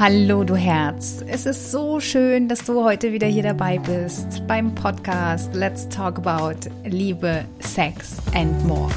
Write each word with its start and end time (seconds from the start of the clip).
Hallo 0.00 0.44
du 0.44 0.56
Herz, 0.56 1.22
es 1.26 1.44
ist 1.44 1.72
so 1.72 2.00
schön, 2.00 2.48
dass 2.48 2.64
du 2.64 2.82
heute 2.82 3.12
wieder 3.12 3.26
hier 3.26 3.42
dabei 3.42 3.78
bist 3.78 4.46
beim 4.46 4.74
Podcast 4.74 5.54
Let's 5.54 5.86
Talk 5.90 6.16
About 6.16 6.70
Liebe, 6.86 7.44
Sex 7.58 8.16
and 8.34 8.66
More. 8.66 8.90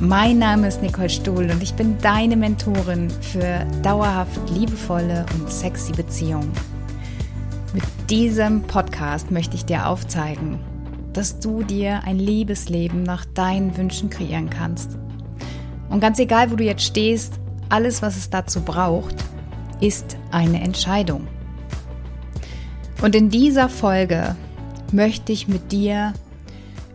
Mein 0.00 0.38
Name 0.38 0.66
ist 0.66 0.80
Nicole 0.80 1.10
Stuhl 1.10 1.50
und 1.50 1.62
ich 1.62 1.74
bin 1.74 1.98
deine 1.98 2.38
Mentorin 2.38 3.10
für 3.10 3.66
dauerhaft 3.82 4.40
liebevolle 4.48 5.26
und 5.34 5.50
sexy 5.50 5.92
Beziehungen. 5.92 6.52
Mit 7.74 7.84
diesem 8.08 8.62
Podcast 8.62 9.30
möchte 9.30 9.56
ich 9.56 9.66
dir 9.66 9.88
aufzeigen, 9.88 10.58
dass 11.12 11.38
du 11.38 11.62
dir 11.62 12.00
ein 12.06 12.18
Liebesleben 12.18 13.02
nach 13.02 13.26
deinen 13.26 13.76
Wünschen 13.76 14.08
kreieren 14.08 14.48
kannst. 14.48 14.96
Und 15.90 16.00
ganz 16.00 16.18
egal, 16.18 16.50
wo 16.50 16.56
du 16.56 16.64
jetzt 16.64 16.84
stehst, 16.84 17.34
alles, 17.68 18.00
was 18.00 18.16
es 18.16 18.30
dazu 18.30 18.62
braucht, 18.62 19.27
ist 19.80 20.16
eine 20.30 20.60
Entscheidung. 20.60 21.28
Und 23.00 23.14
in 23.14 23.30
dieser 23.30 23.68
Folge 23.68 24.36
möchte 24.92 25.32
ich 25.32 25.46
mit 25.46 25.70
dir 25.70 26.14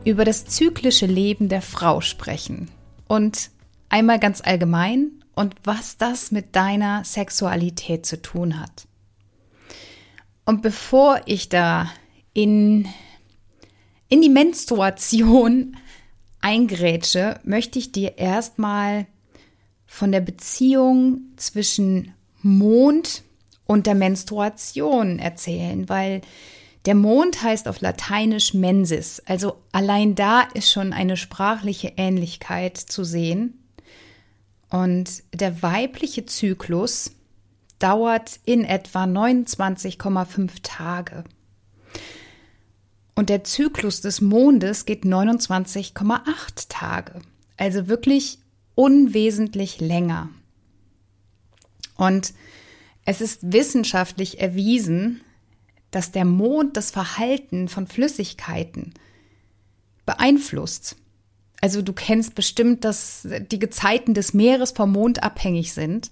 über 0.04 0.26
das 0.26 0.46
zyklische 0.46 1.06
Leben 1.06 1.48
der 1.48 1.62
Frau 1.62 2.02
sprechen 2.02 2.70
und 3.08 3.52
einmal 3.90 4.20
ganz 4.20 4.42
allgemein 4.42 5.12
und 5.34 5.56
was 5.64 5.98
das 5.98 6.32
mit 6.32 6.56
deiner 6.56 7.04
Sexualität 7.06 8.06
zu 8.06 8.22
tun 8.22 8.60
hat. 8.60 8.88
Und 10.46 10.62
bevor 10.62 11.22
ich 11.26 11.48
da 11.48 11.90
in, 12.34 12.88
in 14.10 14.22
die 14.22 14.30
Menstruation 14.30 15.78
eingrätsche, 16.42 17.40
möchte 17.44 17.80
ich 17.80 17.94
dir 17.94 18.18
erstmal 18.18 19.08
von 19.86 20.12
der 20.12 20.20
Beziehung 20.20 21.22
zwischen 21.38 22.14
Mond 22.44 23.24
und 23.66 23.88
der 23.88 23.96
Menstruation 23.96 25.20
erzählen, 25.20 25.90
weil 25.90 26.22
der 26.86 26.96
Mond 26.96 27.42
heißt 27.42 27.68
auf 27.68 27.80
Lateinisch 27.80 28.54
Mensis, 28.54 29.22
also 29.26 29.58
allein 29.72 30.16
da 30.16 30.42
ist 30.54 30.72
schon 30.72 30.92
eine 30.92 31.16
sprachliche 31.16 31.94
Ähnlichkeit 31.96 32.78
zu 32.78 33.04
sehen. 33.04 33.60
Und 34.70 35.24
der 35.34 35.62
weibliche 35.62 36.26
Zyklus 36.26 37.12
dauert 37.80 38.40
in 38.44 38.66
etwa 38.66 39.04
29,5 39.04 40.50
Tage. 40.64 41.24
Und 43.16 43.30
der 43.30 43.44
Zyklus 43.44 44.02
des 44.02 44.20
Mondes 44.20 44.86
geht 44.86 45.04
29,8 45.04 46.68
Tage. 46.70 47.22
Also 47.58 47.88
wirklich 47.88 48.40
unwesentlich 48.76 49.80
länger. 49.80 50.30
Und 51.96 52.34
es 53.06 53.22
ist 53.22 53.52
wissenschaftlich 53.52 54.40
erwiesen, 54.40 55.22
dass 55.92 56.12
der 56.12 56.26
Mond 56.26 56.76
das 56.78 56.92
Verhalten 56.92 57.68
von 57.68 57.88
Flüssigkeiten 57.88 58.94
beeinflusst. 60.06 60.96
Also 61.62 61.82
du 61.82 61.94
kennst 61.94 62.36
bestimmt, 62.36 62.84
dass 62.84 63.28
die 63.52 63.60
Gezeiten 63.60 64.14
des 64.14 64.34
Meeres 64.34 64.72
vom 64.72 64.92
Mond 64.92 65.24
abhängig 65.24 65.74
sind. 65.74 66.12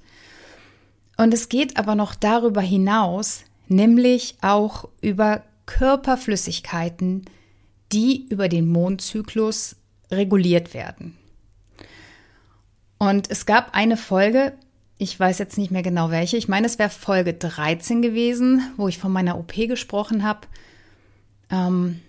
Und 1.17 1.33
es 1.33 1.49
geht 1.49 1.77
aber 1.77 1.95
noch 1.95 2.15
darüber 2.15 2.61
hinaus, 2.61 3.43
nämlich 3.67 4.37
auch 4.41 4.87
über 5.01 5.43
Körperflüssigkeiten, 5.65 7.25
die 7.91 8.27
über 8.29 8.49
den 8.49 8.69
Mondzyklus 8.69 9.75
reguliert 10.09 10.73
werden. 10.73 11.17
Und 12.97 13.29
es 13.31 13.45
gab 13.45 13.75
eine 13.75 13.97
Folge, 13.97 14.53
ich 15.01 15.19
weiß 15.19 15.39
jetzt 15.39 15.57
nicht 15.57 15.71
mehr 15.71 15.81
genau 15.81 16.11
welche, 16.11 16.37
ich 16.37 16.47
meine, 16.47 16.67
es 16.67 16.77
wäre 16.77 16.91
Folge 16.91 17.33
13 17.33 18.03
gewesen, 18.03 18.61
wo 18.77 18.87
ich 18.87 18.99
von 18.99 19.11
meiner 19.11 19.39
OP 19.39 19.55
gesprochen 19.55 20.23
habe. 20.23 20.41
Ähm, 21.49 22.01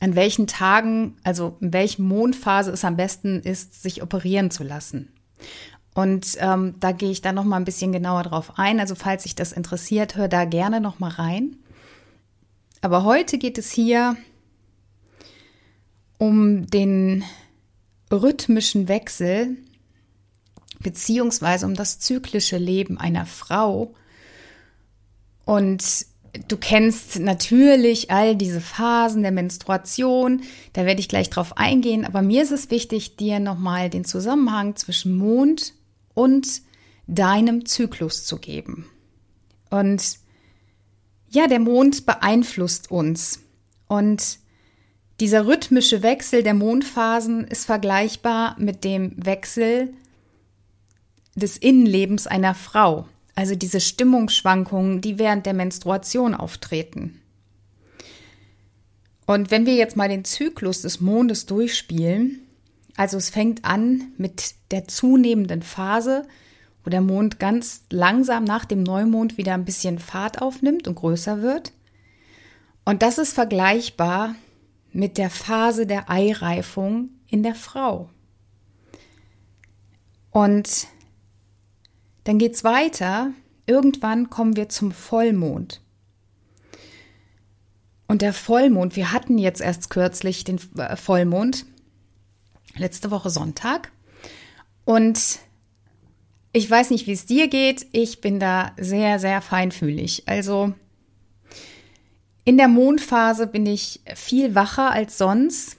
an 0.00 0.16
welchen 0.16 0.48
Tagen, 0.48 1.16
also 1.22 1.56
in 1.60 1.72
welchen 1.72 2.08
Mondphase 2.08 2.72
es 2.72 2.84
am 2.84 2.96
besten 2.96 3.38
ist, 3.38 3.80
sich 3.80 4.02
operieren 4.02 4.50
zu 4.50 4.64
lassen. 4.64 5.12
Und 5.94 6.36
ähm, 6.40 6.74
da 6.80 6.90
gehe 6.90 7.12
ich 7.12 7.22
dann 7.22 7.36
noch 7.36 7.44
mal 7.44 7.56
ein 7.56 7.64
bisschen 7.64 7.92
genauer 7.92 8.24
drauf 8.24 8.58
ein. 8.58 8.80
Also 8.80 8.96
falls 8.96 9.22
sich 9.22 9.36
das 9.36 9.52
interessiert, 9.52 10.16
hör 10.16 10.26
da 10.26 10.44
gerne 10.44 10.80
noch 10.80 10.98
mal 10.98 11.12
rein. 11.12 11.54
Aber 12.80 13.04
heute 13.04 13.38
geht 13.38 13.58
es 13.58 13.70
hier 13.70 14.16
um 16.18 16.66
den 16.66 17.22
rhythmischen 18.10 18.88
Wechsel 18.88 19.56
beziehungsweise 20.80 21.66
um 21.66 21.74
das 21.74 21.98
zyklische 21.98 22.58
Leben 22.58 22.98
einer 22.98 23.26
Frau. 23.26 23.94
Und 25.44 25.84
du 26.48 26.56
kennst 26.56 27.18
natürlich 27.18 28.10
all 28.10 28.36
diese 28.36 28.60
Phasen 28.60 29.22
der 29.22 29.32
Menstruation, 29.32 30.42
da 30.72 30.84
werde 30.84 31.00
ich 31.00 31.08
gleich 31.08 31.30
drauf 31.30 31.56
eingehen, 31.56 32.04
aber 32.04 32.22
mir 32.22 32.42
ist 32.42 32.52
es 32.52 32.70
wichtig, 32.70 33.16
dir 33.16 33.40
nochmal 33.40 33.90
den 33.90 34.04
Zusammenhang 34.04 34.76
zwischen 34.76 35.16
Mond 35.16 35.74
und 36.14 36.62
deinem 37.06 37.66
Zyklus 37.66 38.24
zu 38.24 38.38
geben. 38.38 38.86
Und 39.70 40.18
ja, 41.28 41.46
der 41.46 41.60
Mond 41.60 42.06
beeinflusst 42.06 42.90
uns 42.90 43.40
und 43.88 44.38
dieser 45.20 45.46
rhythmische 45.46 46.02
Wechsel 46.02 46.42
der 46.42 46.54
Mondphasen 46.54 47.44
ist 47.44 47.66
vergleichbar 47.66 48.56
mit 48.58 48.82
dem 48.82 49.12
Wechsel 49.16 49.94
des 51.34 51.56
Innenlebens 51.56 52.26
einer 52.26 52.54
Frau, 52.54 53.08
also 53.34 53.54
diese 53.54 53.80
Stimmungsschwankungen, 53.80 55.00
die 55.00 55.18
während 55.18 55.46
der 55.46 55.54
Menstruation 55.54 56.34
auftreten. 56.34 57.20
Und 59.26 59.50
wenn 59.50 59.66
wir 59.66 59.74
jetzt 59.74 59.96
mal 59.96 60.08
den 60.08 60.24
Zyklus 60.24 60.82
des 60.82 61.00
Mondes 61.00 61.46
durchspielen, 61.46 62.40
also 62.96 63.16
es 63.16 63.30
fängt 63.30 63.64
an 63.64 64.12
mit 64.16 64.54
der 64.70 64.86
zunehmenden 64.86 65.62
Phase, 65.62 66.26
wo 66.84 66.90
der 66.90 67.00
Mond 67.00 67.40
ganz 67.40 67.84
langsam 67.90 68.44
nach 68.44 68.66
dem 68.66 68.82
Neumond 68.82 69.38
wieder 69.38 69.54
ein 69.54 69.64
bisschen 69.64 69.98
Fahrt 69.98 70.42
aufnimmt 70.42 70.86
und 70.86 70.96
größer 70.96 71.42
wird. 71.42 71.72
Und 72.84 73.02
das 73.02 73.18
ist 73.18 73.32
vergleichbar 73.32 74.34
mit 74.92 75.16
der 75.16 75.30
Phase 75.30 75.86
der 75.86 76.10
Eireifung 76.10 77.08
in 77.26 77.42
der 77.42 77.54
Frau. 77.54 78.10
Und 80.30 80.86
dann 82.24 82.38
geht's 82.38 82.64
weiter. 82.64 83.32
Irgendwann 83.66 84.30
kommen 84.30 84.56
wir 84.56 84.68
zum 84.68 84.92
Vollmond. 84.92 85.80
Und 88.06 88.22
der 88.22 88.32
Vollmond, 88.32 88.96
wir 88.96 89.12
hatten 89.12 89.38
jetzt 89.38 89.60
erst 89.60 89.90
kürzlich 89.90 90.44
den 90.44 90.60
äh, 90.76 90.96
Vollmond, 90.96 91.64
letzte 92.76 93.10
Woche 93.10 93.30
Sonntag. 93.30 93.92
Und 94.84 95.38
ich 96.52 96.70
weiß 96.70 96.90
nicht, 96.90 97.06
wie 97.06 97.12
es 97.12 97.26
dir 97.26 97.48
geht. 97.48 97.86
Ich 97.92 98.20
bin 98.20 98.38
da 98.38 98.72
sehr, 98.78 99.18
sehr 99.18 99.40
feinfühlig. 99.40 100.24
Also 100.26 100.74
in 102.44 102.58
der 102.58 102.68
Mondphase 102.68 103.46
bin 103.46 103.66
ich 103.66 104.00
viel 104.14 104.54
wacher 104.54 104.90
als 104.90 105.16
sonst. 105.18 105.78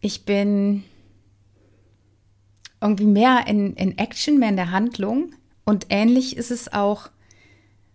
Ich 0.00 0.24
bin 0.24 0.84
irgendwie 2.80 3.06
mehr 3.06 3.46
in, 3.46 3.74
in 3.74 3.98
Action, 3.98 4.38
mehr 4.38 4.50
in 4.50 4.56
der 4.56 4.70
Handlung. 4.70 5.34
Und 5.64 5.86
ähnlich 5.90 6.36
ist 6.36 6.50
es 6.50 6.72
auch 6.72 7.10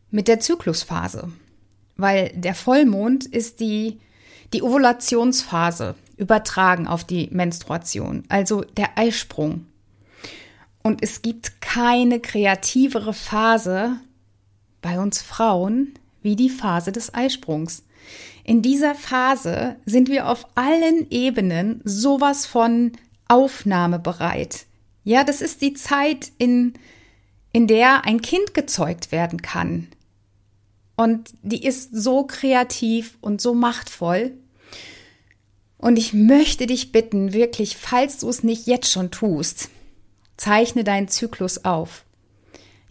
mit 0.09 0.27
der 0.27 0.39
Zyklusphase, 0.39 1.31
weil 1.95 2.31
der 2.35 2.55
Vollmond 2.55 3.25
ist 3.25 3.59
die, 3.59 3.99
die 4.53 4.63
Ovulationsphase 4.63 5.95
übertragen 6.15 6.87
auf 6.87 7.03
die 7.03 7.29
Menstruation, 7.31 8.23
also 8.29 8.61
der 8.61 8.97
Eisprung. 8.97 9.65
Und 10.81 11.03
es 11.03 11.21
gibt 11.21 11.61
keine 11.61 12.19
kreativere 12.19 13.13
Phase 13.13 13.97
bei 14.81 14.99
uns 14.99 15.21
Frauen 15.21 15.93
wie 16.21 16.35
die 16.35 16.49
Phase 16.49 16.91
des 16.91 17.13
Eisprungs. 17.13 17.83
In 18.43 18.61
dieser 18.61 18.95
Phase 18.95 19.75
sind 19.85 20.09
wir 20.09 20.29
auf 20.29 20.47
allen 20.55 21.09
Ebenen 21.09 21.81
sowas 21.83 22.45
von 22.45 22.93
aufnahmebereit. 23.27 24.65
Ja, 25.03 25.23
das 25.23 25.41
ist 25.41 25.61
die 25.61 25.73
Zeit, 25.73 26.31
in 26.37 26.73
in 27.57 27.65
der 27.65 28.05
ein 28.05 28.21
Kind 28.21 28.53
gezeugt 28.53 29.11
werden 29.11 29.41
kann. 29.41 29.87
Und 30.95 31.31
die 31.41 31.65
ist 31.65 31.89
so 31.91 32.23
kreativ 32.23 33.17
und 33.19 33.41
so 33.41 33.55
machtvoll. 33.55 34.33
Und 35.79 35.97
ich 35.97 36.13
möchte 36.13 36.67
dich 36.67 36.91
bitten, 36.91 37.33
wirklich, 37.33 37.75
falls 37.75 38.19
du 38.19 38.29
es 38.29 38.43
nicht 38.43 38.67
jetzt 38.67 38.91
schon 38.91 39.09
tust, 39.09 39.69
zeichne 40.37 40.83
deinen 40.83 41.07
Zyklus 41.07 41.65
auf. 41.65 42.05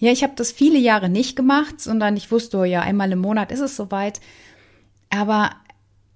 Ja, 0.01 0.11
ich 0.11 0.25
habe 0.25 0.33
das 0.35 0.51
viele 0.51 0.81
Jahre 0.81 1.09
nicht 1.09 1.37
gemacht, 1.37 1.81
sondern 1.81 2.17
ich 2.17 2.33
wusste, 2.33 2.57
oh 2.57 2.65
ja, 2.65 2.81
einmal 2.81 3.13
im 3.13 3.21
Monat 3.21 3.53
ist 3.53 3.61
es 3.61 3.77
soweit. 3.77 4.21
Aber 5.11 5.53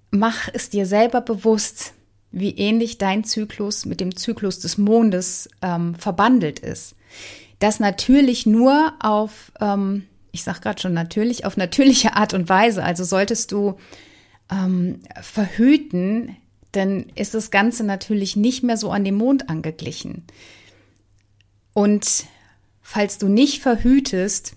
mach 0.09 0.49
es 0.51 0.69
dir 0.69 0.85
selber 0.85 1.21
bewusst, 1.21 1.93
wie 2.33 2.57
ähnlich 2.57 2.97
dein 2.97 3.23
Zyklus 3.23 3.85
mit 3.85 4.01
dem 4.01 4.17
Zyklus 4.17 4.59
des 4.59 4.77
Mondes 4.77 5.47
ähm, 5.61 5.95
verbandelt 5.95 6.59
ist 6.59 6.95
das 7.61 7.79
natürlich 7.79 8.45
nur 8.45 8.93
auf 8.99 9.51
ähm, 9.61 10.03
ich 10.31 10.43
sage 10.43 10.61
gerade 10.61 10.81
schon 10.81 10.93
natürlich, 10.93 11.45
auf 11.45 11.57
natürliche 11.57 12.15
Art 12.15 12.33
und 12.33 12.49
Weise. 12.49 12.83
Also 12.83 13.03
solltest 13.03 13.51
du 13.51 13.77
ähm, 14.49 14.99
verhüten, 15.21 16.37
dann 16.71 17.07
ist 17.15 17.33
das 17.33 17.51
Ganze 17.51 17.83
natürlich 17.83 18.35
nicht 18.35 18.63
mehr 18.63 18.77
so 18.77 18.91
an 18.91 19.03
den 19.03 19.15
Mond 19.15 19.49
angeglichen. 19.49 20.23
Und 21.73 22.25
falls 22.81 23.17
du 23.17 23.27
nicht 23.27 23.61
verhütest, 23.61 24.53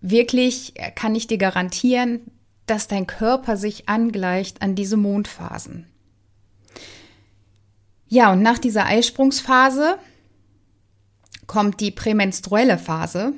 wirklich 0.00 0.74
kann 0.96 1.14
ich 1.14 1.26
dir 1.26 1.38
garantieren, 1.38 2.20
dass 2.66 2.88
dein 2.88 3.06
Körper 3.06 3.56
sich 3.56 3.88
angleicht 3.88 4.62
an 4.62 4.74
diese 4.74 4.96
Mondphasen. 4.96 5.86
Ja, 8.08 8.32
und 8.32 8.42
nach 8.42 8.58
dieser 8.58 8.86
Eisprungsphase 8.86 9.98
kommt 11.46 11.80
die 11.80 11.90
prämenstruelle 11.90 12.78
Phase, 12.78 13.34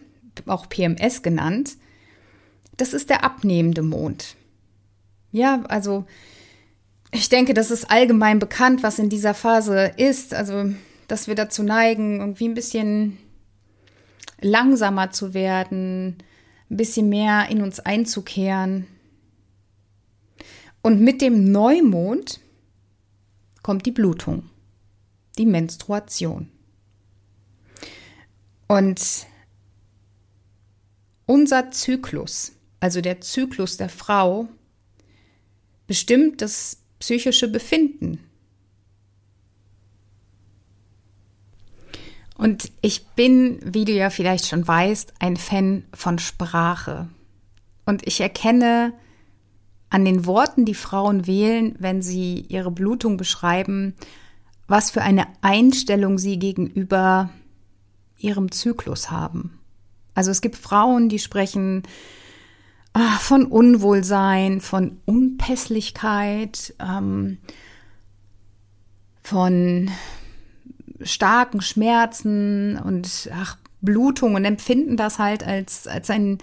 auch 0.46 0.68
PMS 0.68 1.22
genannt. 1.22 1.76
Das 2.76 2.92
ist 2.92 3.10
der 3.10 3.24
abnehmende 3.24 3.82
Mond. 3.82 4.36
Ja, 5.32 5.62
also 5.68 6.04
ich 7.12 7.28
denke, 7.28 7.54
das 7.54 7.70
ist 7.70 7.90
allgemein 7.90 8.38
bekannt, 8.38 8.82
was 8.82 8.98
in 8.98 9.08
dieser 9.08 9.34
Phase 9.34 9.92
ist. 9.96 10.34
Also, 10.34 10.70
dass 11.08 11.28
wir 11.28 11.34
dazu 11.34 11.62
neigen, 11.62 12.20
irgendwie 12.20 12.48
ein 12.48 12.54
bisschen 12.54 13.18
langsamer 14.40 15.10
zu 15.10 15.34
werden, 15.34 16.18
ein 16.70 16.76
bisschen 16.76 17.08
mehr 17.08 17.48
in 17.48 17.62
uns 17.62 17.80
einzukehren. 17.80 18.86
Und 20.82 21.00
mit 21.00 21.20
dem 21.22 21.50
Neumond 21.50 22.40
kommt 23.62 23.86
die 23.86 23.92
Blutung, 23.92 24.50
die 25.38 25.46
Menstruation. 25.46 26.50
Und 28.68 29.26
unser 31.26 31.70
Zyklus, 31.70 32.52
also 32.80 33.00
der 33.00 33.20
Zyklus 33.20 33.76
der 33.76 33.88
Frau, 33.88 34.48
bestimmt 35.86 36.42
das 36.42 36.78
psychische 36.98 37.48
Befinden. 37.48 38.20
Und 42.36 42.70
ich 42.82 43.06
bin, 43.08 43.60
wie 43.62 43.84
du 43.84 43.92
ja 43.92 44.10
vielleicht 44.10 44.46
schon 44.46 44.66
weißt, 44.66 45.14
ein 45.20 45.36
Fan 45.36 45.84
von 45.94 46.18
Sprache. 46.18 47.08
Und 47.86 48.06
ich 48.06 48.20
erkenne 48.20 48.92
an 49.88 50.04
den 50.04 50.26
Worten, 50.26 50.64
die 50.64 50.74
Frauen 50.74 51.26
wählen, 51.26 51.76
wenn 51.78 52.02
sie 52.02 52.40
ihre 52.48 52.70
Blutung 52.70 53.16
beschreiben, 53.16 53.94
was 54.66 54.90
für 54.90 55.02
eine 55.02 55.26
Einstellung 55.40 56.18
sie 56.18 56.38
gegenüber 56.38 57.30
ihrem 58.18 58.50
Zyklus 58.50 59.10
haben. 59.10 59.58
Also 60.14 60.30
es 60.30 60.40
gibt 60.40 60.56
Frauen, 60.56 61.08
die 61.08 61.18
sprechen 61.18 61.82
ah, 62.94 63.18
von 63.18 63.44
Unwohlsein, 63.44 64.60
von 64.60 64.98
Unpässlichkeit, 65.04 66.74
ähm, 66.80 67.38
von 69.22 69.90
starken 71.02 71.60
Schmerzen 71.60 72.78
und 72.78 73.28
ach, 73.32 73.58
Blutung 73.82 74.34
und 74.34 74.44
empfinden 74.44 74.96
das 74.96 75.18
halt 75.18 75.46
als, 75.46 75.86
als 75.86 76.10
ein, 76.10 76.38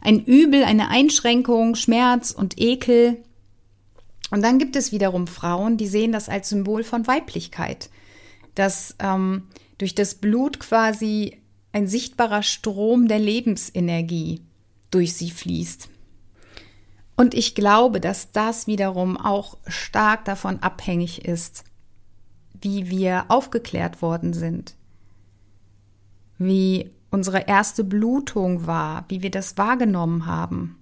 ein 0.00 0.24
Übel, 0.24 0.64
eine 0.64 0.88
Einschränkung, 0.88 1.74
Schmerz 1.74 2.30
und 2.30 2.58
Ekel. 2.58 3.18
Und 4.30 4.42
dann 4.42 4.58
gibt 4.58 4.76
es 4.76 4.92
wiederum 4.92 5.26
Frauen, 5.26 5.76
die 5.76 5.86
sehen 5.86 6.12
das 6.12 6.28
als 6.28 6.48
Symbol 6.48 6.84
von 6.84 7.06
Weiblichkeit, 7.06 7.90
dass 8.54 8.94
ähm, 8.98 9.44
durch 9.78 9.94
das 9.94 10.16
Blut 10.16 10.60
quasi 10.60 11.40
ein 11.72 11.86
sichtbarer 11.86 12.42
Strom 12.42 13.08
der 13.08 13.18
Lebensenergie 13.18 14.42
durch 14.90 15.14
sie 15.14 15.30
fließt. 15.30 15.88
Und 17.16 17.34
ich 17.34 17.54
glaube, 17.54 18.00
dass 18.00 18.32
das 18.32 18.66
wiederum 18.66 19.16
auch 19.16 19.58
stark 19.66 20.24
davon 20.24 20.60
abhängig 20.60 21.24
ist, 21.24 21.64
wie 22.60 22.90
wir 22.90 23.26
aufgeklärt 23.28 24.02
worden 24.02 24.32
sind, 24.32 24.74
wie 26.38 26.90
unsere 27.10 27.48
erste 27.48 27.84
Blutung 27.84 28.66
war, 28.66 29.04
wie 29.08 29.22
wir 29.22 29.30
das 29.30 29.56
wahrgenommen 29.58 30.26
haben. 30.26 30.76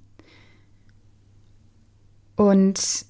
Und 2.37 3.07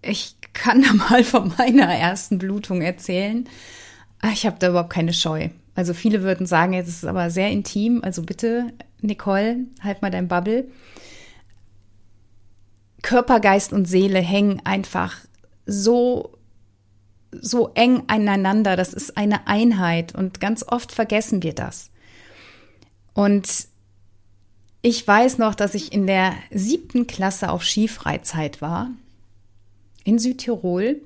ich 0.00 0.36
kann 0.52 0.82
da 0.82 0.92
mal 0.94 1.24
von 1.24 1.52
meiner 1.58 1.92
ersten 1.94 2.38
Blutung 2.38 2.80
erzählen. 2.80 3.48
Ah, 4.22 4.30
ich 4.32 4.46
habe 4.46 4.56
da 4.58 4.70
überhaupt 4.70 4.90
keine 4.90 5.12
Scheu. 5.12 5.50
Also 5.74 5.94
viele 5.94 6.22
würden 6.22 6.46
sagen, 6.46 6.72
jetzt 6.72 6.88
ist 6.88 7.02
es 7.02 7.04
aber 7.04 7.30
sehr 7.30 7.50
intim. 7.50 8.00
Also 8.02 8.22
bitte, 8.22 8.72
Nicole, 9.00 9.66
halt 9.82 10.00
mal 10.00 10.10
dein 10.10 10.28
Bubble. 10.28 10.68
Körper, 13.02 13.40
Geist 13.40 13.72
und 13.72 13.86
Seele 13.86 14.20
hängen 14.20 14.62
einfach 14.64 15.16
so 15.66 16.38
so 17.32 17.70
eng 17.74 18.02
aneinander. 18.08 18.76
Das 18.76 18.92
ist 18.92 19.16
eine 19.16 19.46
Einheit 19.46 20.14
und 20.14 20.40
ganz 20.40 20.64
oft 20.66 20.92
vergessen 20.92 21.42
wir 21.42 21.54
das. 21.54 21.90
Und 23.14 23.66
ich 24.82 25.06
weiß 25.06 25.38
noch, 25.38 25.54
dass 25.54 25.74
ich 25.74 25.92
in 25.92 26.06
der 26.06 26.34
siebten 26.50 27.06
Klasse 27.06 27.50
auf 27.50 27.64
Skifreizeit 27.64 28.60
war 28.60 28.90
in 30.04 30.18
Südtirol 30.18 31.00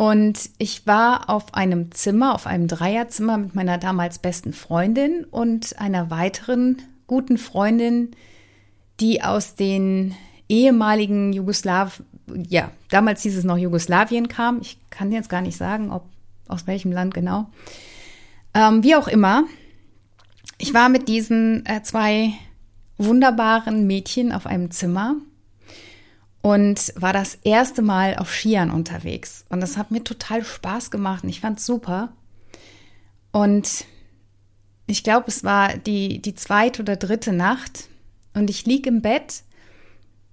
und 0.00 0.48
ich 0.56 0.86
war 0.86 1.28
auf 1.28 1.52
einem 1.52 1.92
Zimmer, 1.92 2.34
auf 2.34 2.46
einem 2.46 2.68
Dreierzimmer 2.68 3.36
mit 3.36 3.54
meiner 3.54 3.76
damals 3.76 4.18
besten 4.18 4.54
Freundin 4.54 5.24
und 5.24 5.78
einer 5.78 6.08
weiteren 6.08 6.80
guten 7.06 7.36
Freundin, 7.36 8.12
die 8.98 9.22
aus 9.22 9.56
den 9.56 10.14
ehemaligen 10.48 11.34
Jugoslaw, 11.34 11.90
ja, 12.48 12.70
damals 12.88 13.20
hieß 13.24 13.36
es 13.36 13.44
noch 13.44 13.58
Jugoslawien 13.58 14.28
kam. 14.28 14.62
Ich 14.62 14.78
kann 14.88 15.12
jetzt 15.12 15.28
gar 15.28 15.42
nicht 15.42 15.58
sagen, 15.58 15.90
ob 15.90 16.06
aus 16.48 16.66
welchem 16.66 16.92
Land 16.92 17.12
genau. 17.12 17.50
Ähm, 18.54 18.82
wie 18.82 18.96
auch 18.96 19.06
immer. 19.06 19.44
Ich 20.56 20.72
war 20.72 20.88
mit 20.88 21.08
diesen 21.08 21.66
äh, 21.66 21.82
zwei 21.82 22.32
wunderbaren 22.96 23.86
Mädchen 23.86 24.32
auf 24.32 24.46
einem 24.46 24.70
Zimmer 24.70 25.16
und 26.42 26.92
war 26.96 27.12
das 27.12 27.36
erste 27.44 27.82
Mal 27.82 28.16
auf 28.16 28.32
Skiern 28.32 28.70
unterwegs. 28.70 29.44
Und 29.48 29.60
das 29.60 29.76
hat 29.76 29.90
mir 29.90 30.02
total 30.02 30.44
Spaß 30.44 30.90
gemacht 30.90 31.24
und 31.24 31.30
ich 31.30 31.40
fand 31.40 31.58
es 31.58 31.66
super. 31.66 32.12
Und 33.32 33.84
ich 34.86 35.04
glaube, 35.04 35.26
es 35.28 35.44
war 35.44 35.76
die, 35.76 36.20
die 36.20 36.34
zweite 36.34 36.82
oder 36.82 36.96
dritte 36.96 37.32
Nacht 37.32 37.88
und 38.34 38.50
ich 38.50 38.66
lieg 38.66 38.86
im 38.86 39.02
Bett 39.02 39.42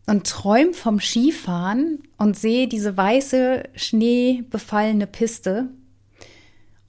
und 0.06 0.26
träum 0.26 0.74
vom 0.74 1.00
Skifahren 1.00 2.00
und 2.18 2.38
sehe 2.38 2.68
diese 2.68 2.96
weiße, 2.96 3.64
schneebefallene 3.76 5.06
Piste. 5.06 5.70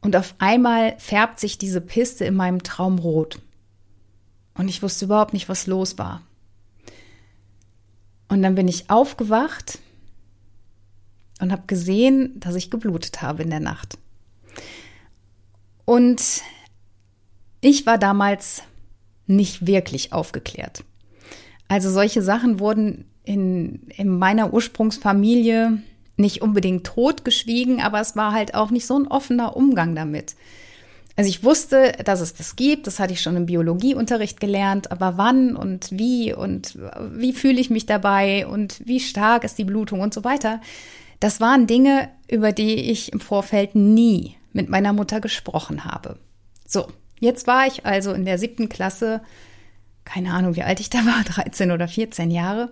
Und 0.01 0.15
auf 0.15 0.37
einmal 0.39 0.95
färbt 0.99 1.41
sich 1.41 1.59
diese 1.59 1.81
Piste 1.81 2.25
in 2.25 2.35
meinem 2.35 2.63
Traum 2.63 3.01
rot. 3.01 3.41
Und 4.55 4.69
ich 4.69 4.83
wusste 4.83 5.07
überhaupt 5.07 5.33
nicht, 5.33 5.49
was 5.49 5.67
los 5.67 5.99
war. 5.99 6.23
Und 8.29 8.43
dann 8.43 8.55
bin 8.55 8.69
ich 8.69 8.91
aufgewacht 8.91 9.79
und 11.41 11.53
habe 11.53 11.63
gesehen, 11.67 12.39
dass 12.41 12.55
ich 12.55 12.71
geblutet 12.71 13.23
habe 13.23 13.43
in 13.43 13.51
der 13.51 13.61
Nacht. 13.61 13.99
Und 15.85 16.43
ich 17.61 17.87
war 17.87 17.99
damals 17.99 18.63
nicht 19.27 19.67
wirklich 19.67 20.13
aufgeklärt. 20.13 20.85
Also 21.69 21.91
solche 21.91 22.23
Sachen 22.23 22.61
wurden 22.61 23.05
in, 23.25 23.83
in 23.97 24.19
meiner 24.19 24.53
Ursprungsfamilie 24.53 25.83
nicht 26.17 26.43
unbedingt 26.43 26.85
totgeschwiegen, 26.87 27.81
aber 27.81 28.01
es 28.01 28.17
war 28.17 28.33
halt 28.33 28.55
auch 28.55 28.71
nicht 28.71 28.87
so 28.87 28.99
ein 28.99 29.07
offener 29.07 29.57
Umgang 29.57 29.95
damit. 29.95 30.35
Also 31.19 31.31
ich 31.31 31.43
wusste, 31.43 31.95
dass 32.05 32.21
es 32.21 32.35
das 32.35 32.55
gibt, 32.55 32.87
das 32.87 33.01
hatte 33.01 33.13
ich 33.13 33.21
schon 33.21 33.35
im 33.35 33.47
Biologieunterricht 33.47 34.39
gelernt, 34.39 34.93
aber 34.93 35.19
wann 35.19 35.57
und 35.57 35.89
wie 35.91 36.33
und 36.33 36.79
wie 37.11 37.33
fühle 37.33 37.61
ich 37.61 37.71
mich 37.71 37.87
dabei 37.87 38.47
und 38.47 38.81
wie 38.87 39.01
stark 39.01 39.43
ist 39.43 39.59
die 39.59 39.65
Blutung 39.65 39.99
und 39.99 40.15
so 40.15 40.23
weiter, 40.23 40.61
das 41.19 41.41
waren 41.41 41.67
Dinge, 41.67 42.09
über 42.31 42.53
die 42.53 42.93
ich 42.93 43.13
im 43.13 43.19
Vorfeld 43.19 43.75
nie 43.75 44.37
mit 44.53 44.69
meiner 44.69 44.93
Mutter 44.93 45.21
gesprochen 45.21 45.85
habe. 45.85 46.21
So, 46.65 46.87
jetzt 47.19 47.49
war 47.49 47.67
ich 47.67 47.85
also 47.85 48.13
in 48.13 48.25
der 48.25 48.39
siebten 48.39 48.69
Klasse, 48.69 49.21
keine 50.05 50.33
Ahnung, 50.33 50.55
wie 50.55 50.63
alt 50.63 50.79
ich 50.79 50.89
da 50.89 50.99
war, 50.99 51.25
13 51.45 51.73
oder 51.73 51.89
14 51.89 52.31
Jahre, 52.31 52.71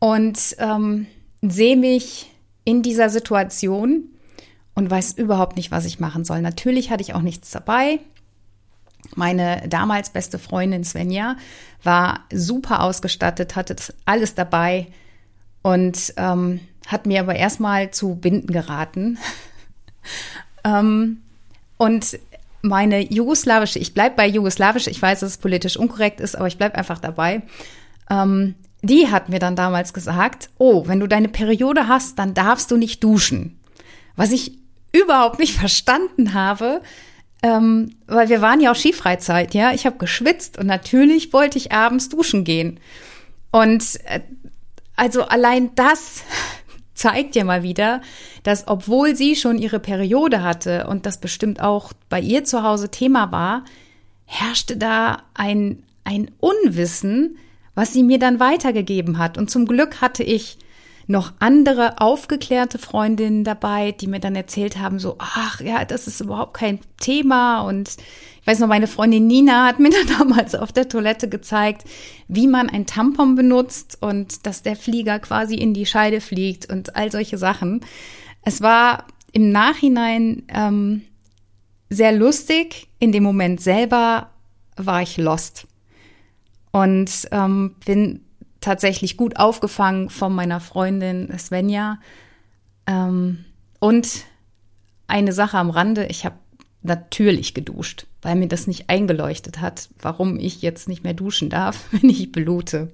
und 0.00 0.56
ähm, 0.58 1.06
sehe 1.42 1.76
mich 1.76 2.28
in 2.64 2.82
dieser 2.82 3.08
Situation 3.08 4.08
und 4.74 4.90
weiß 4.90 5.12
überhaupt 5.12 5.56
nicht, 5.56 5.70
was 5.70 5.84
ich 5.84 6.00
machen 6.00 6.24
soll. 6.24 6.40
Natürlich 6.40 6.90
hatte 6.90 7.02
ich 7.02 7.14
auch 7.14 7.22
nichts 7.22 7.50
dabei. 7.50 8.00
Meine 9.14 9.68
damals 9.68 10.10
beste 10.10 10.38
Freundin 10.38 10.84
Svenja 10.84 11.36
war 11.82 12.20
super 12.32 12.82
ausgestattet, 12.82 13.56
hatte 13.56 13.76
alles 14.04 14.34
dabei 14.34 14.86
und 15.62 16.14
ähm, 16.16 16.60
hat 16.86 17.06
mir 17.06 17.20
aber 17.20 17.36
erstmal 17.36 17.90
zu 17.90 18.14
Binden 18.14 18.52
geraten. 18.52 19.18
ähm, 20.64 21.22
und 21.76 22.18
meine 22.62 23.00
jugoslawische, 23.00 23.78
ich 23.78 23.94
bleibe 23.94 24.16
bei 24.16 24.26
jugoslawisch, 24.26 24.86
ich 24.86 25.00
weiß, 25.00 25.20
dass 25.20 25.30
es 25.30 25.38
politisch 25.38 25.76
unkorrekt 25.76 26.20
ist, 26.20 26.36
aber 26.36 26.46
ich 26.46 26.58
bleibe 26.58 26.76
einfach 26.76 26.98
dabei. 26.98 27.42
Ähm, 28.10 28.54
die 28.82 29.08
hat 29.08 29.28
mir 29.28 29.38
dann 29.38 29.56
damals 29.56 29.92
gesagt, 29.92 30.50
oh, 30.58 30.86
wenn 30.86 31.00
du 31.00 31.06
deine 31.06 31.28
Periode 31.28 31.88
hast, 31.88 32.18
dann 32.18 32.34
darfst 32.34 32.70
du 32.70 32.76
nicht 32.76 33.04
duschen. 33.04 33.59
Was 34.20 34.32
ich 34.32 34.58
überhaupt 34.92 35.38
nicht 35.38 35.54
verstanden 35.58 36.34
habe, 36.34 36.82
ähm, 37.42 37.96
weil 38.06 38.28
wir 38.28 38.42
waren 38.42 38.60
ja 38.60 38.70
auch 38.70 38.76
Skifreizeit, 38.76 39.54
ja. 39.54 39.72
Ich 39.72 39.86
habe 39.86 39.96
geschwitzt 39.96 40.58
und 40.58 40.66
natürlich 40.66 41.32
wollte 41.32 41.56
ich 41.56 41.72
abends 41.72 42.10
duschen 42.10 42.44
gehen. 42.44 42.78
Und 43.50 43.82
äh, 44.04 44.20
also 44.94 45.22
allein 45.22 45.74
das 45.74 46.22
zeigt 46.94 47.34
ja 47.34 47.44
mal 47.44 47.62
wieder, 47.62 48.02
dass 48.42 48.68
obwohl 48.68 49.16
sie 49.16 49.36
schon 49.36 49.56
ihre 49.56 49.80
Periode 49.80 50.42
hatte 50.42 50.86
und 50.86 51.06
das 51.06 51.18
bestimmt 51.18 51.62
auch 51.62 51.94
bei 52.10 52.20
ihr 52.20 52.44
zu 52.44 52.62
Hause 52.62 52.90
Thema 52.90 53.32
war, 53.32 53.64
herrschte 54.26 54.76
da 54.76 55.22
ein, 55.32 55.82
ein 56.04 56.30
Unwissen, 56.40 57.38
was 57.74 57.94
sie 57.94 58.02
mir 58.02 58.18
dann 58.18 58.38
weitergegeben 58.38 59.16
hat. 59.16 59.38
Und 59.38 59.50
zum 59.50 59.64
Glück 59.64 60.02
hatte 60.02 60.24
ich 60.24 60.58
noch 61.10 61.32
andere 61.40 62.00
aufgeklärte 62.00 62.78
Freundinnen 62.78 63.42
dabei, 63.42 63.90
die 63.90 64.06
mir 64.06 64.20
dann 64.20 64.36
erzählt 64.36 64.78
haben, 64.78 65.00
so, 65.00 65.16
ach 65.18 65.60
ja, 65.60 65.84
das 65.84 66.06
ist 66.06 66.20
überhaupt 66.20 66.54
kein 66.54 66.78
Thema. 67.00 67.62
Und 67.62 67.96
ich 68.40 68.46
weiß 68.46 68.60
noch, 68.60 68.68
meine 68.68 68.86
Freundin 68.86 69.26
Nina 69.26 69.66
hat 69.66 69.80
mir 69.80 69.90
dann 70.06 70.18
damals 70.18 70.54
auf 70.54 70.72
der 70.72 70.88
Toilette 70.88 71.28
gezeigt, 71.28 71.84
wie 72.28 72.46
man 72.46 72.70
ein 72.70 72.86
Tampon 72.86 73.34
benutzt 73.34 73.98
und 74.00 74.46
dass 74.46 74.62
der 74.62 74.76
Flieger 74.76 75.18
quasi 75.18 75.56
in 75.56 75.74
die 75.74 75.84
Scheide 75.84 76.20
fliegt 76.20 76.72
und 76.72 76.94
all 76.94 77.10
solche 77.10 77.38
Sachen. 77.38 77.80
Es 78.42 78.60
war 78.60 79.04
im 79.32 79.50
Nachhinein 79.50 80.44
ähm, 80.54 81.02
sehr 81.88 82.12
lustig. 82.12 82.86
In 83.00 83.10
dem 83.10 83.24
Moment 83.24 83.60
selber 83.60 84.30
war 84.76 85.02
ich 85.02 85.16
lost 85.16 85.66
und 86.70 87.10
ähm, 87.32 87.74
bin 87.84 88.20
tatsächlich 88.60 89.16
gut 89.16 89.36
aufgefangen 89.36 90.10
von 90.10 90.34
meiner 90.34 90.60
Freundin 90.60 91.36
Svenja. 91.38 91.98
Ähm, 92.86 93.44
und 93.78 94.24
eine 95.06 95.32
Sache 95.32 95.58
am 95.58 95.70
Rande, 95.70 96.06
ich 96.06 96.24
habe 96.24 96.36
natürlich 96.82 97.54
geduscht, 97.54 98.06
weil 98.22 98.36
mir 98.36 98.48
das 98.48 98.66
nicht 98.66 98.88
eingeleuchtet 98.88 99.60
hat, 99.60 99.88
warum 100.00 100.38
ich 100.38 100.62
jetzt 100.62 100.88
nicht 100.88 101.04
mehr 101.04 101.14
duschen 101.14 101.50
darf, 101.50 101.84
wenn 101.90 102.08
ich 102.08 102.32
blute. 102.32 102.92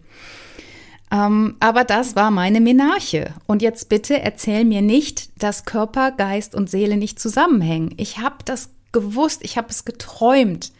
Ähm, 1.10 1.56
aber 1.60 1.84
das 1.84 2.16
war 2.16 2.30
meine 2.30 2.60
Menarche. 2.60 3.32
Und 3.46 3.62
jetzt 3.62 3.88
bitte 3.88 4.20
erzähl 4.20 4.64
mir 4.64 4.82
nicht, 4.82 5.30
dass 5.40 5.64
Körper, 5.64 6.10
Geist 6.10 6.54
und 6.54 6.68
Seele 6.68 6.96
nicht 6.96 7.20
zusammenhängen. 7.20 7.94
Ich 7.96 8.18
habe 8.18 8.38
das 8.44 8.70
gewusst, 8.90 9.44
ich 9.44 9.56
habe 9.56 9.68
es 9.70 9.84
geträumt. 9.84 10.72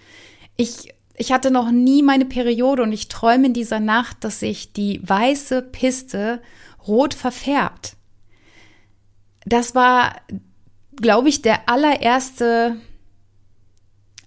Ich 0.57 0.95
ich 1.17 1.33
hatte 1.33 1.51
noch 1.51 1.71
nie 1.71 2.03
meine 2.03 2.27
Periode 2.27 2.83
und 2.83 2.93
ich 2.93 3.09
träume 3.09 3.47
in 3.47 3.53
dieser 3.53 3.81
Nacht, 3.81 4.23
dass 4.23 4.41
sich 4.41 4.73
die 4.73 5.01
weiße 5.03 5.63
Piste 5.63 6.43
rot 6.87 7.15
verfärbt. 7.15 7.97
Das 9.45 9.75
war, 9.75 10.17
glaube 10.97 11.29
ich, 11.29 11.43
der 11.43 11.69
allererste 11.69 12.77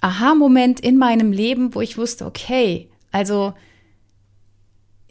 Aha-Moment 0.01 0.79
in 0.79 0.97
meinem 0.97 1.31
Leben, 1.31 1.75
wo 1.75 1.81
ich 1.81 1.97
wusste, 1.97 2.25
okay, 2.25 2.89
also 3.11 3.53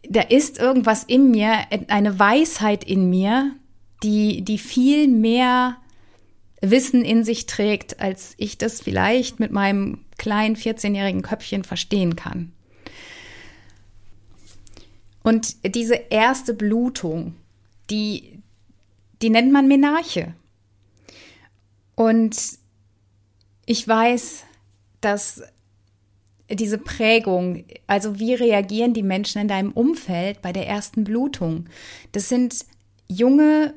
da 0.08 0.22
ist 0.22 0.58
irgendwas 0.58 1.04
in 1.04 1.30
mir, 1.30 1.52
eine 1.88 2.18
Weisheit 2.18 2.84
in 2.84 3.10
mir, 3.10 3.54
die, 4.02 4.42
die 4.42 4.58
viel 4.58 5.08
mehr 5.08 5.76
Wissen 6.60 7.04
in 7.04 7.24
sich 7.24 7.46
trägt, 7.46 8.00
als 8.00 8.34
ich 8.38 8.58
das 8.58 8.80
vielleicht 8.80 9.38
mit 9.38 9.52
meinem 9.52 10.04
kleinen 10.18 10.56
14-jährigen 10.56 11.22
Köpfchen 11.22 11.64
verstehen 11.64 12.16
kann. 12.16 12.52
Und 15.22 15.56
diese 15.74 15.94
erste 15.94 16.54
Blutung, 16.54 17.34
die, 17.90 18.40
die 19.22 19.30
nennt 19.30 19.52
man 19.52 19.68
Menarche. 19.68 20.34
Und 21.94 22.36
ich 23.66 23.86
weiß, 23.86 24.44
dass 25.00 25.42
diese 26.50 26.78
Prägung, 26.78 27.64
also 27.86 28.18
wie 28.18 28.34
reagieren 28.34 28.94
die 28.94 29.02
Menschen 29.02 29.40
in 29.42 29.48
deinem 29.48 29.72
Umfeld 29.72 30.40
bei 30.40 30.52
der 30.52 30.66
ersten 30.66 31.04
Blutung? 31.04 31.66
Das 32.12 32.28
sind 32.28 32.64
junge 33.08 33.74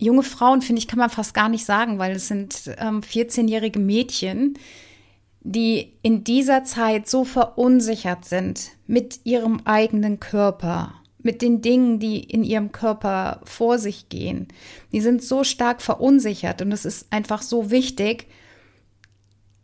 junge 0.00 0.22
Frauen, 0.22 0.62
finde 0.62 0.80
ich, 0.80 0.88
kann 0.88 0.98
man 0.98 1.10
fast 1.10 1.34
gar 1.34 1.48
nicht 1.48 1.64
sagen, 1.64 1.98
weil 1.98 2.16
es 2.16 2.26
sind 2.26 2.74
ähm, 2.78 3.02
14-jährige 3.02 3.78
Mädchen, 3.78 4.58
die 5.40 5.94
in 6.02 6.24
dieser 6.24 6.64
Zeit 6.64 7.08
so 7.08 7.24
verunsichert 7.24 8.24
sind 8.24 8.70
mit 8.86 9.20
ihrem 9.24 9.60
eigenen 9.64 10.20
Körper, 10.20 10.94
mit 11.18 11.42
den 11.42 11.62
Dingen, 11.62 11.98
die 11.98 12.20
in 12.20 12.44
ihrem 12.44 12.72
Körper 12.72 13.40
vor 13.44 13.78
sich 13.78 14.08
gehen. 14.08 14.48
Die 14.92 15.00
sind 15.00 15.22
so 15.22 15.44
stark 15.44 15.80
verunsichert 15.82 16.62
und 16.62 16.72
es 16.72 16.84
ist 16.84 17.06
einfach 17.10 17.42
so 17.42 17.70
wichtig, 17.70 18.26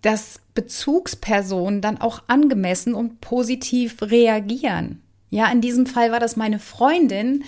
dass 0.03 0.41
Bezugspersonen 0.55 1.81
dann 1.81 2.01
auch 2.01 2.23
angemessen 2.27 2.95
und 2.95 3.21
positiv 3.21 4.01
reagieren. 4.03 5.03
Ja, 5.31 5.51
in 5.51 5.61
diesem 5.61 5.87
Fall 5.87 6.13
war 6.13 6.21
das 6.21 6.37
meine 6.37 6.59
Freundin 6.59 7.45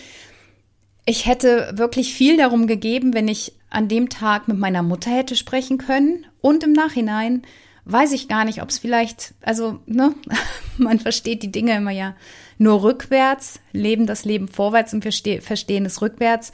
ich 1.08 1.24
hätte 1.24 1.72
wirklich 1.74 2.12
viel 2.12 2.36
darum 2.36 2.66
gegeben, 2.66 3.14
wenn 3.14 3.28
ich 3.28 3.54
an 3.70 3.88
dem 3.88 4.10
Tag 4.10 4.46
mit 4.46 4.58
meiner 4.58 4.82
Mutter 4.82 5.10
hätte 5.10 5.36
sprechen 5.36 5.78
können. 5.78 6.26
Und 6.42 6.62
im 6.62 6.72
Nachhinein 6.72 7.42
weiß 7.88 8.12
ich 8.12 8.28
gar 8.28 8.44
nicht, 8.44 8.62
ob 8.62 8.68
es 8.68 8.78
vielleicht, 8.78 9.34
also, 9.40 9.80
ne, 9.86 10.14
man 10.78 11.00
versteht 11.00 11.42
die 11.42 11.52
Dinge 11.52 11.76
immer 11.76 11.90
ja 11.90 12.14
nur 12.58 12.82
rückwärts, 12.82 13.60
leben 13.72 14.06
das 14.06 14.24
Leben 14.24 14.48
vorwärts 14.48 14.92
und 14.92 15.02
verste 15.02 15.40
verstehen 15.40 15.86
es 15.86 16.02
rückwärts. 16.02 16.52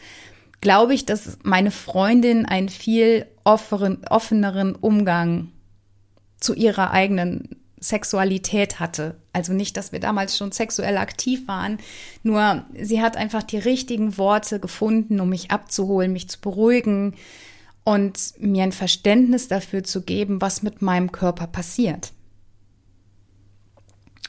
Glaube 0.60 0.94
ich, 0.94 1.04
dass 1.04 1.38
meine 1.42 1.70
Freundin 1.70 2.46
einen 2.46 2.68
viel 2.68 3.26
offeren, 3.42 4.04
offeneren 4.08 4.74
Umgang 4.74 5.50
zu 6.40 6.54
ihrer 6.54 6.90
eigenen 6.90 7.48
Sexualität 7.80 8.80
hatte. 8.80 9.16
Also 9.32 9.52
nicht, 9.52 9.76
dass 9.76 9.92
wir 9.92 10.00
damals 10.00 10.38
schon 10.38 10.52
sexuell 10.52 10.96
aktiv 10.96 11.46
waren, 11.48 11.78
nur 12.22 12.64
sie 12.80 13.02
hat 13.02 13.16
einfach 13.16 13.42
die 13.42 13.58
richtigen 13.58 14.16
Worte 14.16 14.60
gefunden, 14.60 15.20
um 15.20 15.28
mich 15.28 15.50
abzuholen, 15.50 16.12
mich 16.12 16.28
zu 16.28 16.40
beruhigen 16.40 17.14
und 17.84 18.34
mir 18.38 18.64
ein 18.64 18.72
Verständnis 18.72 19.48
dafür 19.48 19.84
zu 19.84 20.02
geben, 20.02 20.40
was 20.40 20.62
mit 20.62 20.82
meinem 20.82 21.12
Körper 21.12 21.46
passiert. 21.46 22.12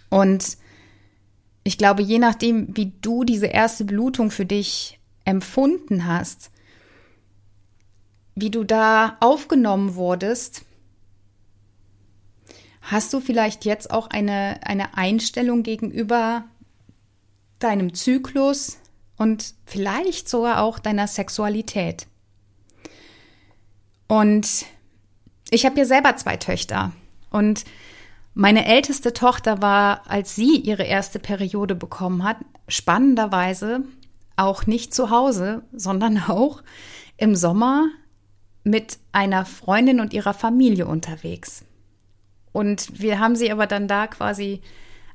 Und 0.09 0.57
ich 1.63 1.77
glaube, 1.77 2.03
je 2.03 2.19
nachdem, 2.19 2.75
wie 2.75 2.93
du 3.01 3.23
diese 3.23 3.47
erste 3.47 3.85
Blutung 3.85 4.29
für 4.29 4.45
dich 4.45 4.99
empfunden 5.23 6.05
hast, 6.05 6.51
wie 8.35 8.51
du 8.51 8.63
da 8.63 9.17
aufgenommen 9.21 9.95
wurdest, 9.95 10.65
Hast 12.85 13.13
du 13.13 13.19
vielleicht 13.19 13.65
jetzt 13.65 13.89
auch 13.89 14.07
eine, 14.11 14.59
eine 14.63 14.95
Einstellung 14.95 15.63
gegenüber 15.63 16.43
deinem 17.57 17.95
Zyklus 17.95 18.77
und 19.17 19.55
vielleicht 19.65 20.29
sogar 20.29 20.61
auch 20.61 20.77
deiner 20.77 21.07
Sexualität? 21.07 22.05
Und 24.07 24.65
ich 25.49 25.65
habe 25.65 25.75
hier 25.75 25.85
selber 25.85 26.15
zwei 26.15 26.37
Töchter 26.37 26.91
und 27.29 27.65
meine 28.33 28.65
älteste 28.65 29.13
Tochter 29.13 29.61
war, 29.61 30.09
als 30.09 30.35
sie 30.35 30.57
ihre 30.57 30.83
erste 30.83 31.19
Periode 31.19 31.73
bekommen 31.73 32.23
hat, 32.23 32.37
spannenderweise 32.67 33.83
auch 34.35 34.67
nicht 34.67 34.93
zu 34.93 35.09
Hause, 35.09 35.63
sondern 35.71 36.23
auch 36.27 36.61
im 37.17 37.35
Sommer 37.35 37.87
mit 38.63 38.97
einer 39.11 39.45
Freundin 39.45 39.99
und 39.99 40.13
ihrer 40.13 40.33
Familie 40.33 40.87
unterwegs. 40.87 41.63
Und 42.51 42.99
wir 42.99 43.19
haben 43.19 43.35
sie 43.35 43.51
aber 43.51 43.67
dann 43.67 43.87
da 43.87 44.07
quasi 44.07 44.61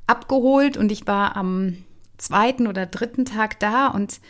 abgeholt 0.06 0.76
und 0.76 0.92
ich 0.92 1.06
war 1.06 1.36
am 1.36 1.84
zweiten 2.16 2.66
oder 2.66 2.86
dritten 2.86 3.24
Tag 3.24 3.58
da 3.60 3.88
und 3.88 4.20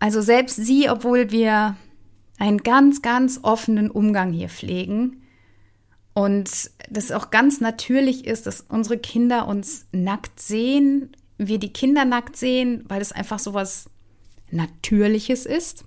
also 0.00 0.20
selbst 0.20 0.56
sie, 0.56 0.88
obwohl 0.88 1.30
wir 1.30 1.76
einen 2.38 2.58
ganz, 2.58 3.02
ganz 3.02 3.40
offenen 3.42 3.90
Umgang 3.90 4.32
hier 4.32 4.48
pflegen. 4.48 5.22
Und 6.14 6.70
das 6.90 7.10
auch 7.10 7.30
ganz 7.30 7.60
natürlich 7.60 8.26
ist, 8.26 8.46
dass 8.46 8.60
unsere 8.68 8.98
Kinder 8.98 9.48
uns 9.48 9.86
nackt 9.92 10.40
sehen, 10.40 11.16
wir 11.38 11.58
die 11.58 11.72
Kinder 11.72 12.04
nackt 12.04 12.36
sehen, 12.36 12.84
weil 12.88 13.00
es 13.02 13.12
einfach 13.12 13.38
so 13.38 13.54
was 13.54 13.90
Natürliches 14.50 15.46
ist, 15.46 15.84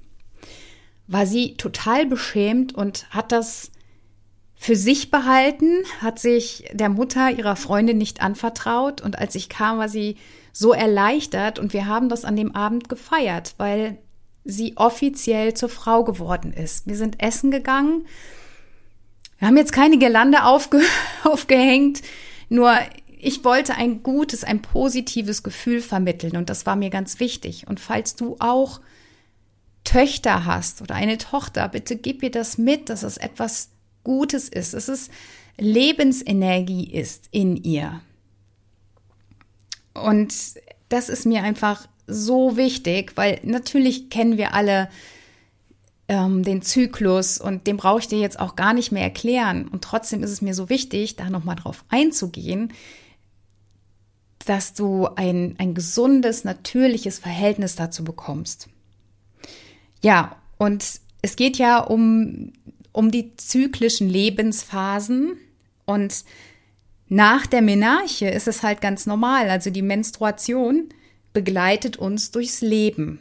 war 1.08 1.25
sie 1.25 1.56
total 1.56 2.06
beschämt 2.06 2.75
und 2.75 3.10
hat 3.12 3.32
das 3.32 3.72
für 4.56 4.75
sich 4.75 5.12
behalten, 5.12 5.84
hat 6.01 6.20
sich 6.20 6.66
der 6.74 6.89
Mutter 6.89 7.32
ihrer 7.32 7.56
Freundin 7.56 7.98
nicht 7.98 8.22
anvertraut. 8.22 9.01
Und 9.01 9.18
als 9.18 9.36
ich 9.36 9.50
kam, 9.50 9.77
war 9.77 9.88
sie 9.88 10.18
so 10.51 10.74
erleichtert 10.74 11.60
und 11.60 11.72
wir 11.74 11.86
haben 11.86 12.10
das 12.10 12.25
an 12.25 12.36
dem 12.36 12.56
Abend 12.56 12.89
gefeiert, 12.89 13.54
weil 13.58 14.00
sie 14.48 14.77
offiziell 14.77 15.54
zur 15.54 15.70
Frau 15.70 16.04
geworden 16.04 16.54
ist. 16.54 16.88
Wir 16.88 16.96
sind 16.96 17.22
essen 17.22 17.51
gegangen. 17.51 18.08
Wir 19.39 19.48
haben 19.48 19.58
jetzt 19.58 19.74
keine 19.74 19.98
Girlande 20.00 20.44
aufge 20.44 20.82
aufgehängt, 21.24 22.01
nur 22.50 22.74
ich 23.20 23.44
wollte 23.44 23.75
ein 23.75 24.04
gutes, 24.04 24.44
ein 24.44 24.62
positives 24.62 25.44
Gefühl 25.44 25.82
vermitteln 25.82 26.38
und 26.38 26.50
das 26.50 26.66
war 26.66 26.75
mir 26.75 26.89
ganz 26.89 27.20
wichtig. 27.20 27.68
Und 27.68 27.80
falls 27.80 28.16
du 28.16 28.36
auch 28.39 28.80
Töchter 29.84 30.46
hast 30.46 30.82
oder 30.82 30.96
eine 30.96 31.18
Tochter, 31.18 31.68
bitte 31.68 31.96
gib 31.96 32.24
ihr 32.24 32.32
das 32.32 32.58
mit, 32.58 32.89
dass 32.89 33.04
es 33.04 33.18
etwas 33.18 33.70
Gutes 34.04 34.50
ist, 34.50 34.74
dass 34.74 34.88
es 34.88 35.10
Lebensenergie 35.58 36.92
ist 36.92 37.27
in 37.32 37.58
ihr. 37.58 38.01
Und 39.94 40.34
das 40.89 41.10
ist 41.10 41.25
mir 41.25 41.44
einfach 41.44 41.88
so 42.07 42.57
wichtig, 42.57 43.13
weil 43.15 43.39
natürlich 43.43 44.09
kennen 44.09 44.37
wir 44.37 44.53
alle 44.53 44.89
ähm, 46.07 46.43
den 46.43 46.61
Zyklus 46.61 47.37
und 47.37 47.67
den 47.67 47.77
brauche 47.77 47.99
ich 47.99 48.07
dir 48.07 48.19
jetzt 48.19 48.39
auch 48.39 48.55
gar 48.55 48.73
nicht 48.73 48.91
mehr 48.91 49.03
erklären. 49.03 49.67
Und 49.67 49.83
trotzdem 49.83 50.23
ist 50.23 50.31
es 50.31 50.41
mir 50.41 50.53
so 50.53 50.69
wichtig, 50.69 51.17
da 51.17 51.29
nochmal 51.29 51.57
drauf 51.57 51.83
einzugehen, 51.89 52.73
dass 54.45 54.73
du 54.73 55.07
ein, 55.15 55.55
ein 55.57 55.73
gesundes, 55.73 56.45
natürliches 56.45 57.19
Verhältnis 57.19 57.75
dazu 57.75 58.03
bekommst. 58.03 58.69
Ja, 60.01 60.37
und 60.57 60.85
es 61.21 61.35
geht 61.35 61.57
ja 61.57 61.79
um, 61.79 62.53
um 62.93 63.11
die 63.11 63.35
zyklischen 63.35 64.07
Lebensphasen 64.07 65.37
und 65.85 66.23
nach 67.09 67.45
der 67.47 67.61
Menarche 67.61 68.27
ist 68.27 68.47
es 68.47 68.63
halt 68.63 68.81
ganz 68.81 69.05
normal. 69.05 69.49
Also 69.49 69.69
die 69.69 69.81
Menstruation 69.81 70.89
begleitet 71.38 71.98
uns 71.98 72.32
durchs 72.32 72.62
Leben. 72.62 73.20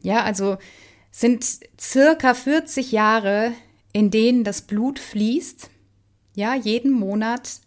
Ja, 0.00 0.22
also 0.22 0.56
sind 1.10 1.44
circa 1.78 2.32
40 2.32 2.92
Jahre, 2.92 3.52
in 3.92 4.10
denen 4.10 4.42
das 4.42 4.62
Blut 4.62 4.98
fließt. 4.98 5.68
Ja, 6.34 6.54
jeden 6.54 6.92
Monat 6.92 7.60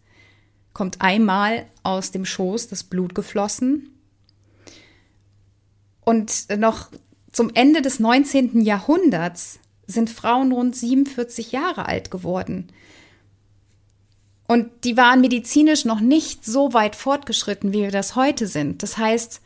kommt 0.74 1.02
einmal 1.02 1.68
aus 1.84 2.10
dem 2.10 2.26
Schoß 2.26 2.68
das 2.68 2.84
Blut 2.84 3.14
geflossen. 3.14 3.92
Und 6.04 6.48
noch 6.58 6.90
zum 7.32 7.52
Ende 7.54 7.84
des 7.84 8.00
19. 8.00 8.62
Jahrhunderts 8.62 9.60
sind 9.86 10.10
Frauen 10.10 10.52
rund 10.52 10.76
47 10.76 11.52
Jahre 11.52 11.86
alt 11.86 12.10
geworden. 12.10 12.72
Und 14.48 14.72
die 14.84 14.98
waren 14.98 15.22
medizinisch 15.22 15.86
noch 15.86 16.00
nicht 16.00 16.44
so 16.44 16.74
weit 16.74 16.96
fortgeschritten, 16.96 17.72
wie 17.72 17.84
wir 17.84 17.92
das 17.92 18.16
heute 18.16 18.48
sind. 18.48 18.82
Das 18.82 18.98
heißt, 18.98 19.42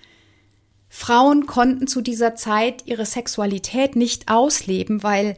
Frauen 0.89 1.45
konnten 1.45 1.87
zu 1.87 2.01
dieser 2.01 2.35
Zeit 2.35 2.85
ihre 2.85 3.05
Sexualität 3.05 3.95
nicht 3.95 4.29
ausleben, 4.29 5.03
weil 5.03 5.37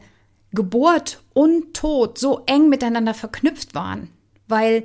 Geburt 0.52 1.22
und 1.34 1.74
Tod 1.74 2.18
so 2.18 2.42
eng 2.46 2.68
miteinander 2.68 3.14
verknüpft 3.14 3.74
waren, 3.74 4.08
weil 4.48 4.84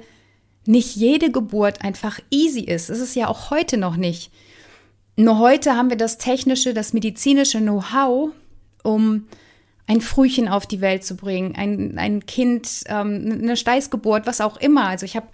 nicht 0.66 0.96
jede 0.98 1.32
Geburt 1.32 1.84
einfach 1.84 2.20
easy 2.30 2.62
ist. 2.62 2.90
Es 2.90 3.00
ist 3.00 3.16
ja 3.16 3.30
auch 3.30 3.50
heute 3.50 3.78
noch 3.78 3.96
nicht. 3.96 4.32
Nur 5.16 5.40
heute 5.40 5.76
haben 5.76 5.90
wir 5.90 5.98
das 5.98 6.18
technische, 6.18 6.74
das 6.74 6.94
medizinische 6.94 7.60
Know-how, 7.60 8.32
um 8.84 9.28
ein 9.88 10.02
Frühchen 10.02 10.50
auf 10.50 10.68
die 10.68 10.82
Welt 10.82 11.06
zu 11.06 11.16
bringen, 11.16 11.56
ein, 11.56 11.98
ein 11.98 12.26
Kind, 12.26 12.84
ähm, 12.88 13.40
eine 13.42 13.56
Steißgeburt, 13.56 14.28
was 14.28 14.42
auch 14.42 14.58
immer. 14.58 14.88
Also 14.88 15.06
ich 15.06 15.16
habe 15.16 15.28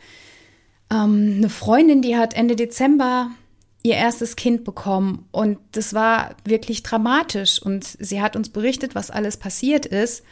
ähm, 0.91 1.33
eine 1.37 1.49
Freundin, 1.49 2.03
die 2.03 2.15
hat 2.15 2.35
Ende 2.35 2.55
Dezember 2.55 3.31
ihr 3.83 3.95
erstes 3.95 4.37
Kind 4.37 4.63
bekommen 4.63 5.27
und 5.31 5.59
das 5.73 5.93
war 5.93 6.35
wirklich 6.45 6.83
dramatisch 6.83 7.61
und 7.61 7.83
sie 7.83 8.21
hat 8.21 8.37
uns 8.37 8.49
berichtet, 8.49 8.95
was 8.95 9.11
alles 9.11 9.37
passiert 9.37 9.85
ist. 9.85 10.23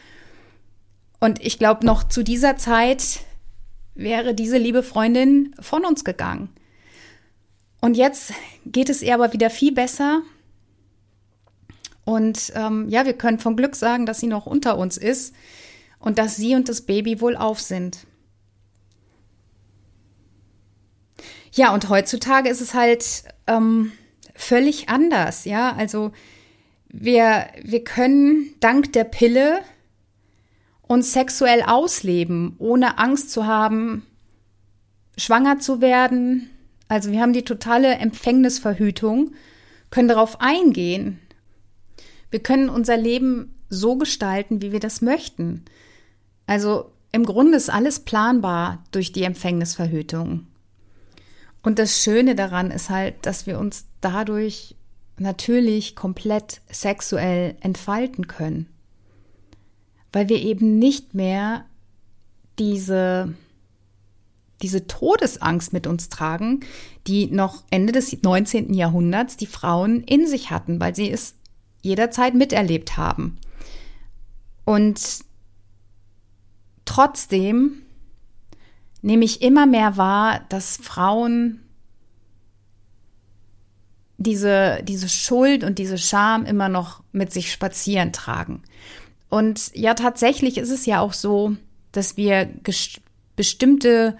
Und 1.20 1.43
ich 1.46 1.60
glaube, 1.60 1.86
noch 1.86 2.03
zu 2.05 2.24
dieser 2.24 2.58
Zeit 2.58 3.20
wäre 3.93 4.34
diese 4.34 4.58
liebe 4.58 4.84
Freundin 4.84 5.53
von 5.60 5.86
uns 5.86 6.05
gegangen. 6.05 6.50
Und 7.81 7.98
jetzt 7.98 8.34
geht 8.65 8.89
es 8.89 9.01
ihr 9.01 9.13
aber 9.13 9.34
wieder 9.34 9.49
viel 9.49 9.73
besser. 9.73 10.21
Und 12.06 12.54
ähm, 12.56 12.88
ja, 12.89 13.06
wir 13.06 13.13
können 13.13 13.39
von 13.39 13.58
Glück 13.58 13.75
sagen, 13.75 14.06
dass 14.06 14.19
sie 14.19 14.28
noch 14.28 14.45
unter 14.45 14.78
uns 14.78 14.97
ist 14.97 15.36
und 15.99 16.17
dass 16.19 16.38
sie 16.38 16.56
und 16.56 16.69
das 16.69 16.82
Baby 16.82 17.21
wohl 17.21 17.36
auf 17.36 17.60
sind. 17.60 18.08
Ja, 21.54 21.73
und 21.73 21.89
heutzutage 21.89 22.49
ist 22.49 22.62
es 22.62 22.73
halt 22.73 23.25
ähm, 23.47 23.91
völlig 24.36 24.89
anders, 24.89 25.45
ja. 25.45 25.73
Also 25.75 26.12
wir, 26.89 27.47
wir 27.62 27.84
können 27.84 28.54
dank 28.60 28.93
der 28.93 29.06
Pille 29.06 29.62
uns 30.82 31.13
sexuell 31.13 31.63
ausleben, 31.63 32.56
ohne 32.60 32.97
Angst 32.97 33.32
zu 33.32 33.45
haben, 33.45 34.06
schwanger 35.17 35.60
zu 35.60 35.80
werden. 35.80 36.49
Also 36.88 37.12
wir 37.12 37.21
haben 37.21 37.34
die 37.34 37.45
totale 37.45 37.95
Empfängnisverhütung, 37.95 39.32
können 39.89 40.10
darauf 40.10 40.41
eingehen. 40.41 41.19
Wir 42.30 42.41
können 42.41 42.69
unser 42.69 42.97
Leben 42.97 43.56
so 43.69 43.95
gestalten, 43.95 44.62
wie 44.62 44.73
wir 44.73 44.82
das 44.82 45.01
möchten. 45.01 45.63
Also 46.45 46.91
im 47.13 47.25
Grunde 47.25 47.58
ist 47.58 47.69
alles 47.69 48.01
planbar 48.01 48.84
durch 48.91 49.13
die 49.13 49.23
Empfängnisverhütung. 49.23 50.47
Und 51.63 51.80
das 51.80 52.02
Schöne 52.02 52.36
daran 52.36 52.71
ist 52.71 52.89
halt, 52.89 53.26
dass 53.26 53.45
wir 53.45 53.60
uns 53.60 53.86
dadurch 54.02 54.76
natürlich 55.17 55.95
komplett 55.95 56.62
sexuell 56.69 57.56
entfalten 57.62 58.28
können. 58.28 58.67
Weil 60.12 60.30
wir 60.30 60.41
eben 60.41 60.80
nicht 60.80 61.13
mehr 61.13 61.65
diese, 62.60 63.34
diese 64.62 64.88
Todesangst 64.88 65.71
mit 65.71 65.88
uns 65.88 66.10
tragen, 66.10 66.62
die 67.08 67.28
noch 67.28 67.63
Ende 67.69 67.93
des 67.93 68.21
19. 68.21 68.74
Jahrhunderts 68.74 69.38
die 69.38 69.45
Frauen 69.45 70.04
in 70.04 70.28
sich 70.28 70.50
hatten, 70.50 70.80
weil 70.80 70.95
sie 70.95 71.12
es 71.12 71.36
jederzeit 71.82 72.34
miterlebt 72.34 72.97
haben. 72.97 73.38
Und 74.65 75.02
trotzdem 76.86 77.84
nehme 79.01 79.25
ich 79.25 79.41
immer 79.41 79.65
mehr 79.65 79.97
wahr, 79.97 80.41
dass 80.49 80.77
Frauen 80.77 81.61
diese, 84.17 84.79
diese 84.83 85.09
Schuld 85.09 85.63
und 85.63 85.79
diese 85.79 85.97
Scham 85.97 86.45
immer 86.45 86.69
noch 86.69 87.03
mit 87.11 87.33
sich 87.33 87.51
spazieren 87.51 88.13
tragen. 88.13 88.61
Und 89.29 89.71
ja, 89.73 89.93
tatsächlich 89.93 90.57
ist 90.57 90.69
es 90.69 90.85
ja 90.85 90.99
auch 90.99 91.13
so, 91.13 91.55
dass 91.91 92.17
wir 92.17 92.49
bestimmte 93.35 94.17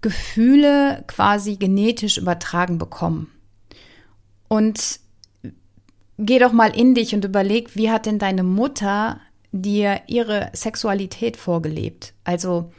Gefühle 0.00 1.04
quasi 1.06 1.56
genetisch 1.56 2.18
übertragen 2.18 2.78
bekommen. 2.78 3.30
Und 4.48 5.00
geh 6.18 6.38
doch 6.38 6.52
mal 6.52 6.76
in 6.76 6.94
dich 6.94 7.14
und 7.14 7.24
überleg, 7.24 7.76
wie 7.76 7.90
hat 7.90 8.06
denn 8.06 8.18
deine 8.18 8.42
Mutter 8.42 9.20
dir 9.52 10.02
ihre 10.06 10.50
Sexualität 10.52 11.36
vorgelebt? 11.36 12.14
Also, 12.24 12.72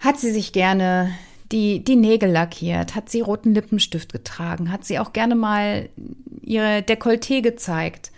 hat 0.00 0.18
sie 0.18 0.30
sich 0.30 0.52
gerne 0.52 1.12
die, 1.50 1.82
die 1.82 1.96
Nägel 1.96 2.30
lackiert, 2.30 2.94
hat 2.94 3.08
sie 3.08 3.20
roten 3.20 3.54
Lippenstift 3.54 4.12
getragen, 4.12 4.70
hat 4.70 4.84
sie 4.84 4.98
auch 4.98 5.12
gerne 5.12 5.34
mal 5.34 5.88
ihre 6.42 6.80
Dekolleté 6.80 7.40
gezeigt. 7.40 8.12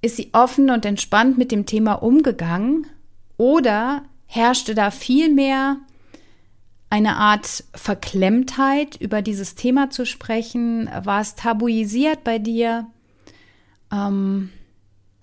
Ist 0.00 0.16
sie 0.16 0.30
offen 0.32 0.70
und 0.70 0.86
entspannt 0.86 1.38
mit 1.38 1.52
dem 1.52 1.66
Thema 1.66 1.94
umgegangen 1.94 2.86
oder 3.36 4.04
herrschte 4.26 4.74
da 4.74 4.90
vielmehr 4.90 5.78
eine 6.90 7.16
Art 7.16 7.64
Verklemmtheit, 7.74 8.96
über 8.96 9.20
dieses 9.22 9.54
Thema 9.54 9.90
zu 9.90 10.06
sprechen? 10.06 10.88
War 11.02 11.20
es 11.20 11.34
tabuisiert 11.34 12.24
bei 12.24 12.38
dir? 12.38 12.86
Ähm, 13.92 14.50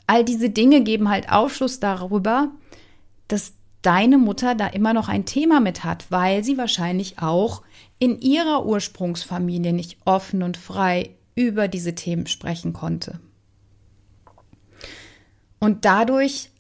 all 0.08 0.24
diese 0.24 0.50
Dinge 0.50 0.82
geben 0.82 1.10
halt 1.10 1.32
Aufschluss 1.32 1.80
darüber, 1.80 2.52
dass 3.28 3.54
deine 3.86 4.17
Mutter 4.17 4.56
da 4.56 4.67
immer 4.67 4.93
noch 4.93 5.10
ein 5.10 5.26
Thema 5.26 5.60
mit 5.60 5.84
hat, 5.84 6.08
weil 6.10 6.43
sie 6.43 6.58
wahrscheinlich 6.58 7.19
auch 7.19 7.62
in 8.00 8.19
ihrer 8.19 8.65
Ursprungsfamilie 8.65 9.74
nicht 9.74 9.98
offen 10.06 10.43
und 10.43 10.58
frei 10.58 11.12
über 11.36 11.67
diese 11.67 11.95
Themen 11.95 12.28
sprechen 12.28 12.74
konnte. 12.74 13.19
Und 15.60 15.86
dadurch 15.86 16.52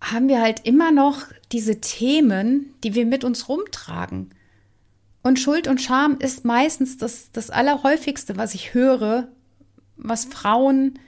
haben 0.00 0.28
wir 0.28 0.40
halt 0.40 0.66
immer 0.66 0.92
noch 0.92 1.22
diese 1.52 1.80
Themen, 1.80 2.74
die 2.84 2.94
wir 2.94 3.06
mit 3.06 3.24
uns 3.24 3.48
rumtragen. 3.48 4.30
Und 5.22 5.38
Schuld 5.38 5.68
und 5.68 5.80
Scham 5.80 6.18
ist 6.18 6.44
meistens 6.44 6.98
das, 6.98 7.32
das 7.32 7.50
Allerhäufigste, 7.50 8.36
was 8.36 8.54
ich 8.54 8.74
höre, 8.74 9.28
was 9.96 10.26
Frauen 10.26 10.98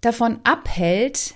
davon 0.00 0.40
abhält, 0.44 1.34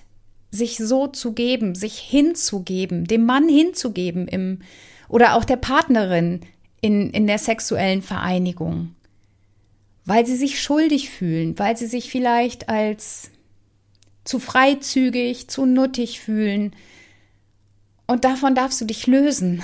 sich 0.50 0.78
so 0.78 1.06
zu 1.06 1.32
geben, 1.32 1.74
sich 1.74 1.98
hinzugeben, 1.98 3.04
dem 3.04 3.24
Mann 3.24 3.48
hinzugeben 3.48 4.26
im, 4.28 4.60
oder 5.08 5.34
auch 5.34 5.44
der 5.44 5.56
Partnerin 5.56 6.40
in, 6.80 7.10
in 7.10 7.26
der 7.26 7.38
sexuellen 7.38 8.02
Vereinigung. 8.02 8.94
Weil 10.04 10.26
sie 10.26 10.36
sich 10.36 10.60
schuldig 10.60 11.10
fühlen, 11.10 11.58
weil 11.58 11.76
sie 11.76 11.86
sich 11.86 12.10
vielleicht 12.10 12.68
als 12.68 13.30
zu 14.24 14.38
freizügig, 14.38 15.48
zu 15.48 15.66
nuttig 15.66 16.20
fühlen. 16.20 16.74
Und 18.06 18.24
davon 18.24 18.54
darfst 18.54 18.80
du 18.80 18.84
dich 18.84 19.06
lösen. 19.06 19.62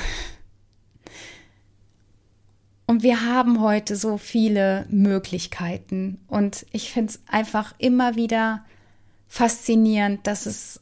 Und 2.86 3.02
wir 3.02 3.24
haben 3.24 3.60
heute 3.60 3.96
so 3.96 4.16
viele 4.16 4.86
Möglichkeiten. 4.88 6.20
Und 6.28 6.66
ich 6.70 6.92
finde 6.92 7.12
es 7.12 7.20
einfach 7.26 7.74
immer 7.78 8.14
wieder 8.14 8.64
faszinierend, 9.28 10.26
dass 10.26 10.46
es 10.46 10.80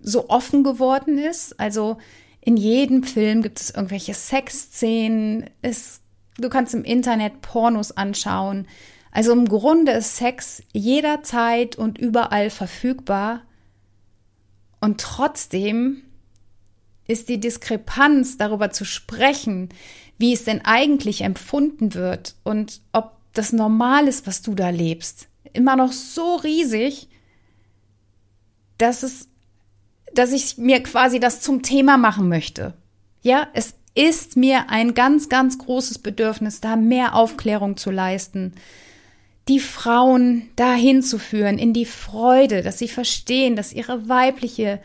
so 0.00 0.28
offen 0.28 0.62
geworden 0.62 1.18
ist. 1.18 1.58
Also 1.58 1.98
in 2.40 2.56
jedem 2.56 3.02
Film 3.02 3.42
gibt 3.42 3.60
es 3.60 3.70
irgendwelche 3.70 4.14
Sexszenen. 4.14 5.50
Es, 5.62 6.00
du 6.38 6.48
kannst 6.48 6.74
im 6.74 6.84
Internet 6.84 7.40
Pornos 7.40 7.96
anschauen. 7.96 8.66
Also 9.10 9.32
im 9.32 9.46
Grunde 9.46 9.92
ist 9.92 10.16
Sex 10.16 10.62
jederzeit 10.72 11.76
und 11.76 11.98
überall 11.98 12.50
verfügbar. 12.50 13.42
Und 14.80 15.00
trotzdem 15.00 16.02
ist 17.06 17.28
die 17.28 17.40
Diskrepanz 17.40 18.36
darüber 18.36 18.70
zu 18.70 18.84
sprechen, 18.84 19.70
wie 20.18 20.32
es 20.32 20.44
denn 20.44 20.64
eigentlich 20.64 21.22
empfunden 21.22 21.94
wird 21.94 22.34
und 22.44 22.80
ob 22.92 23.16
das 23.32 23.52
normal 23.52 24.08
ist, 24.08 24.26
was 24.26 24.42
du 24.42 24.54
da 24.54 24.68
lebst, 24.68 25.28
immer 25.52 25.76
noch 25.76 25.92
so 25.92 26.36
riesig, 26.36 27.08
dass 28.78 29.02
es, 29.02 29.28
dass 30.14 30.32
ich 30.32 30.58
mir 30.58 30.82
quasi 30.82 31.20
das 31.20 31.40
zum 31.40 31.62
Thema 31.62 31.96
machen 31.96 32.28
möchte. 32.28 32.74
Ja, 33.22 33.48
es 33.52 33.74
ist 33.94 34.36
mir 34.36 34.70
ein 34.70 34.94
ganz, 34.94 35.28
ganz 35.28 35.58
großes 35.58 35.98
Bedürfnis, 35.98 36.60
da 36.60 36.76
mehr 36.76 37.14
Aufklärung 37.14 37.76
zu 37.76 37.90
leisten, 37.90 38.54
die 39.48 39.60
Frauen 39.60 40.48
dahin 40.56 41.02
zu 41.02 41.18
führen, 41.18 41.58
in 41.58 41.72
die 41.72 41.86
Freude, 41.86 42.62
dass 42.62 42.78
sie 42.78 42.88
verstehen, 42.88 43.56
dass 43.56 43.72
ihre 43.72 44.08
weibliche 44.08 44.80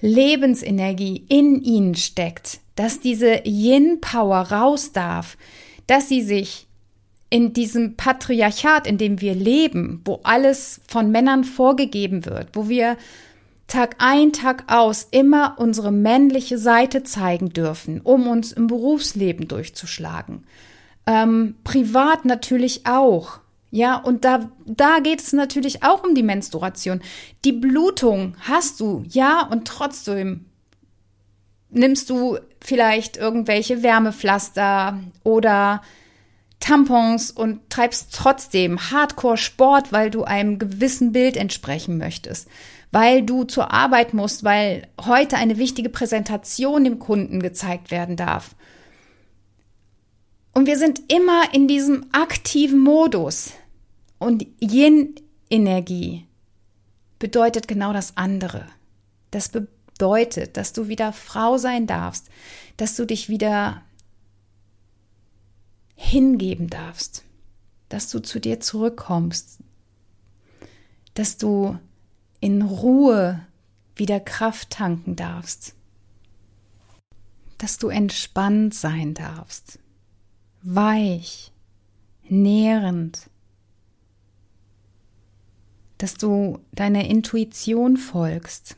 Lebensenergie 0.00 1.24
in 1.28 1.62
ihnen 1.62 1.94
steckt, 1.94 2.60
dass 2.76 3.00
diese 3.00 3.42
Yin-Power 3.44 4.50
raus 4.52 4.92
darf, 4.92 5.36
dass 5.86 6.08
sie 6.08 6.22
sich 6.22 6.66
in 7.30 7.52
diesem 7.52 7.96
Patriarchat, 7.96 8.86
in 8.86 8.96
dem 8.96 9.20
wir 9.20 9.34
leben, 9.34 10.00
wo 10.04 10.20
alles 10.22 10.80
von 10.86 11.10
Männern 11.10 11.42
vorgegeben 11.42 12.24
wird, 12.26 12.48
wo 12.52 12.68
wir 12.68 12.96
Tag 13.66 13.96
ein, 13.98 14.32
Tag 14.32 14.64
aus 14.72 15.08
immer 15.10 15.56
unsere 15.58 15.90
männliche 15.90 16.58
Seite 16.58 17.02
zeigen 17.02 17.50
dürfen, 17.50 18.00
um 18.02 18.26
uns 18.26 18.52
im 18.52 18.66
Berufsleben 18.66 19.48
durchzuschlagen. 19.48 20.44
Ähm, 21.06 21.56
privat 21.64 22.24
natürlich 22.24 22.86
auch. 22.86 23.40
Ja, 23.70 23.96
und 23.96 24.24
da, 24.24 24.50
da 24.66 25.00
geht 25.00 25.20
es 25.20 25.32
natürlich 25.32 25.82
auch 25.82 26.04
um 26.04 26.14
die 26.14 26.22
Menstruation. 26.22 27.00
Die 27.44 27.52
Blutung 27.52 28.36
hast 28.40 28.78
du, 28.78 29.02
ja, 29.08 29.42
und 29.42 29.66
trotzdem 29.66 30.44
nimmst 31.70 32.08
du 32.08 32.38
vielleicht 32.60 33.16
irgendwelche 33.16 33.82
Wärmepflaster 33.82 35.00
oder 35.24 35.82
Tampons 36.60 37.30
und 37.30 37.68
treibst 37.68 38.14
trotzdem 38.14 38.90
Hardcore-Sport, 38.90 39.92
weil 39.92 40.10
du 40.10 40.24
einem 40.24 40.58
gewissen 40.58 41.12
Bild 41.12 41.36
entsprechen 41.36 41.98
möchtest, 41.98 42.48
weil 42.94 43.24
du 43.24 43.42
zur 43.42 43.72
Arbeit 43.72 44.14
musst, 44.14 44.44
weil 44.44 44.86
heute 45.00 45.36
eine 45.36 45.58
wichtige 45.58 45.88
Präsentation 45.88 46.84
dem 46.84 47.00
Kunden 47.00 47.42
gezeigt 47.42 47.90
werden 47.90 48.14
darf. 48.14 48.54
Und 50.52 50.66
wir 50.66 50.78
sind 50.78 51.00
immer 51.12 51.52
in 51.52 51.66
diesem 51.66 52.06
aktiven 52.12 52.78
Modus. 52.78 53.50
Und 54.20 54.46
Yin-Energie 54.60 56.28
bedeutet 57.18 57.66
genau 57.66 57.92
das 57.92 58.16
andere. 58.16 58.64
Das 59.32 59.48
bedeutet, 59.48 60.56
dass 60.56 60.72
du 60.72 60.86
wieder 60.86 61.12
Frau 61.12 61.58
sein 61.58 61.88
darfst, 61.88 62.28
dass 62.76 62.94
du 62.94 63.06
dich 63.06 63.28
wieder 63.28 63.82
hingeben 65.96 66.70
darfst, 66.70 67.24
dass 67.88 68.08
du 68.08 68.20
zu 68.20 68.38
dir 68.38 68.60
zurückkommst, 68.60 69.58
dass 71.14 71.38
du 71.38 71.76
in 72.44 72.60
Ruhe 72.60 73.40
wieder 73.96 74.20
Kraft 74.20 74.68
tanken 74.68 75.16
darfst, 75.16 75.74
dass 77.56 77.78
du 77.78 77.88
entspannt 77.88 78.74
sein 78.74 79.14
darfst, 79.14 79.78
weich, 80.60 81.52
nährend, 82.28 83.30
dass 85.96 86.18
du 86.18 86.58
deiner 86.72 87.06
Intuition 87.06 87.96
folgst, 87.96 88.76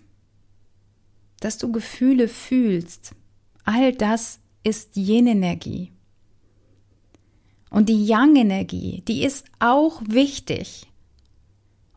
dass 1.41 1.59
du 1.59 1.73
Gefühle 1.73 2.29
fühlst. 2.29 3.17
All 3.65 3.93
das 3.93 4.39
ist 4.63 4.97
Yin-Energie. 4.97 5.91
Und 7.71 7.89
die 7.89 8.07
Yang-Energie, 8.07 9.03
die 9.09 9.25
ist 9.25 9.47
auch 9.59 10.01
wichtig. 10.07 10.87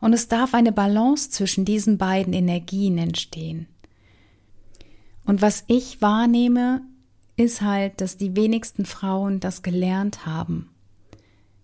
Und 0.00 0.12
es 0.12 0.28
darf 0.28 0.54
eine 0.54 0.72
Balance 0.72 1.30
zwischen 1.30 1.64
diesen 1.64 1.98
beiden 1.98 2.32
Energien 2.32 2.98
entstehen. 2.98 3.66
Und 5.24 5.42
was 5.42 5.64
ich 5.66 6.00
wahrnehme, 6.00 6.82
ist 7.36 7.60
halt, 7.60 8.00
dass 8.00 8.16
die 8.16 8.36
wenigsten 8.36 8.84
Frauen 8.84 9.40
das 9.40 9.62
gelernt 9.62 10.26
haben. 10.26 10.70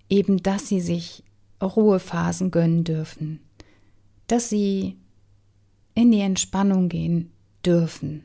Eben, 0.09 0.42
dass 0.42 0.68
sie 0.68 0.81
sich 0.81 1.25
Ruhephasen 1.62 2.51
gönnen 2.51 2.85
dürfen, 2.85 3.40
dass 4.27 4.49
sie 4.49 4.96
in 5.94 6.12
die 6.12 6.20
Entspannung 6.20 6.88
gehen 6.88 7.33
dürfen. 7.64 8.25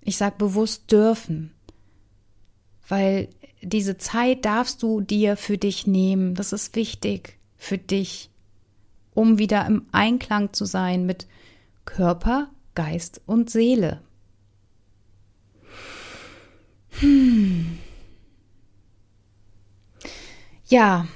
Ich 0.00 0.16
sage 0.16 0.36
bewusst 0.38 0.90
dürfen, 0.90 1.52
weil 2.88 3.28
diese 3.60 3.98
Zeit 3.98 4.44
darfst 4.44 4.82
du 4.82 5.00
dir 5.00 5.36
für 5.36 5.58
dich 5.58 5.86
nehmen. 5.86 6.34
Das 6.34 6.52
ist 6.52 6.74
wichtig 6.76 7.38
für 7.56 7.76
dich, 7.76 8.30
um 9.18 9.36
wieder 9.36 9.66
im 9.66 9.84
Einklang 9.90 10.52
zu 10.52 10.64
sein 10.64 11.04
mit 11.04 11.26
Körper, 11.84 12.50
Geist 12.76 13.20
und 13.26 13.50
Seele. 13.50 14.00
Hm. 17.00 17.78
Ja, 20.68 21.08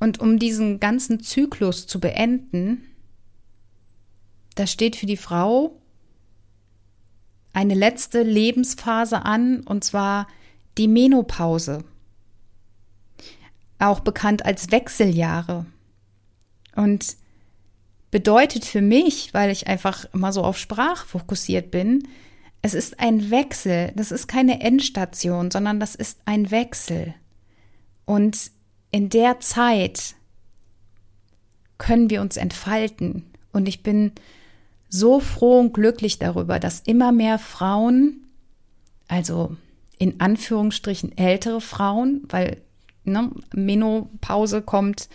und 0.00 0.18
um 0.18 0.40
diesen 0.40 0.80
ganzen 0.80 1.20
Zyklus 1.20 1.86
zu 1.86 2.00
beenden, 2.00 2.82
da 4.56 4.66
steht 4.66 4.96
für 4.96 5.06
die 5.06 5.16
Frau 5.16 5.80
eine 7.52 7.74
letzte 7.74 8.24
Lebensphase 8.24 9.24
an, 9.24 9.60
und 9.60 9.84
zwar 9.84 10.26
die 10.78 10.88
Menopause, 10.88 11.84
auch 13.78 14.00
bekannt 14.00 14.44
als 14.44 14.72
Wechseljahre. 14.72 15.64
Und 16.74 17.16
bedeutet 18.10 18.64
für 18.64 18.82
mich, 18.82 19.34
weil 19.34 19.50
ich 19.50 19.66
einfach 19.66 20.06
immer 20.12 20.32
so 20.32 20.42
auf 20.42 20.58
Sprach 20.58 21.06
fokussiert 21.06 21.70
bin, 21.70 22.08
es 22.62 22.74
ist 22.74 22.98
ein 22.98 23.30
Wechsel, 23.30 23.92
das 23.94 24.10
ist 24.10 24.26
keine 24.26 24.60
Endstation, 24.60 25.50
sondern 25.50 25.78
das 25.78 25.94
ist 25.94 26.18
ein 26.24 26.50
Wechsel. 26.50 27.14
Und 28.04 28.50
in 28.90 29.08
der 29.08 29.40
Zeit 29.40 30.14
können 31.78 32.10
wir 32.10 32.20
uns 32.22 32.36
entfalten. 32.36 33.26
Und 33.52 33.68
ich 33.68 33.82
bin 33.82 34.12
so 34.88 35.20
froh 35.20 35.60
und 35.60 35.74
glücklich 35.74 36.18
darüber, 36.18 36.58
dass 36.58 36.80
immer 36.80 37.12
mehr 37.12 37.38
Frauen, 37.38 38.26
also 39.08 39.56
in 39.98 40.20
Anführungsstrichen 40.20 41.16
ältere 41.16 41.60
Frauen, 41.60 42.22
weil 42.28 42.58
ne, 43.04 43.30
Menopause 43.54 44.62
kommt 44.62 45.08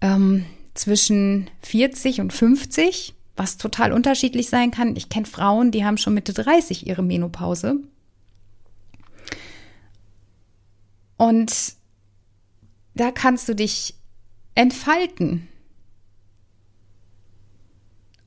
ähm, 0.00 0.44
zwischen 0.74 1.50
40 1.62 2.20
und 2.20 2.32
50, 2.32 3.14
was 3.36 3.56
total 3.56 3.92
unterschiedlich 3.92 4.48
sein 4.48 4.70
kann. 4.70 4.96
Ich 4.96 5.08
kenne 5.08 5.26
Frauen, 5.26 5.70
die 5.70 5.84
haben 5.84 5.98
schon 5.98 6.14
Mitte 6.14 6.32
30 6.32 6.86
ihre 6.86 7.02
Menopause. 7.02 7.76
Und 11.16 11.74
da 12.94 13.10
kannst 13.10 13.48
du 13.48 13.54
dich 13.54 13.94
entfalten. 14.54 15.48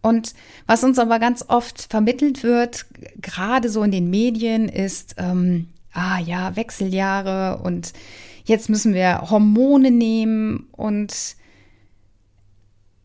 Und 0.02 0.34
was 0.68 0.84
uns 0.84 1.00
aber 1.00 1.20
ganz 1.20 1.44
oft 1.48 1.88
vermittelt 1.90 2.44
wird, 2.44 2.86
gerade 3.22 3.70
so 3.70 3.84
in 3.84 3.92
den 3.92 4.10
Medien, 4.10 4.70
ist, 4.70 5.16
ähm, 5.18 5.68
ah 5.92 6.20
ja, 6.20 6.56
Wechseljahre 6.56 7.62
und 7.62 7.94
jetzt 8.46 8.70
müssen 8.70 8.94
wir 8.94 9.30
Hormone 9.30 9.92
nehmen 9.92 10.68
und 10.72 11.36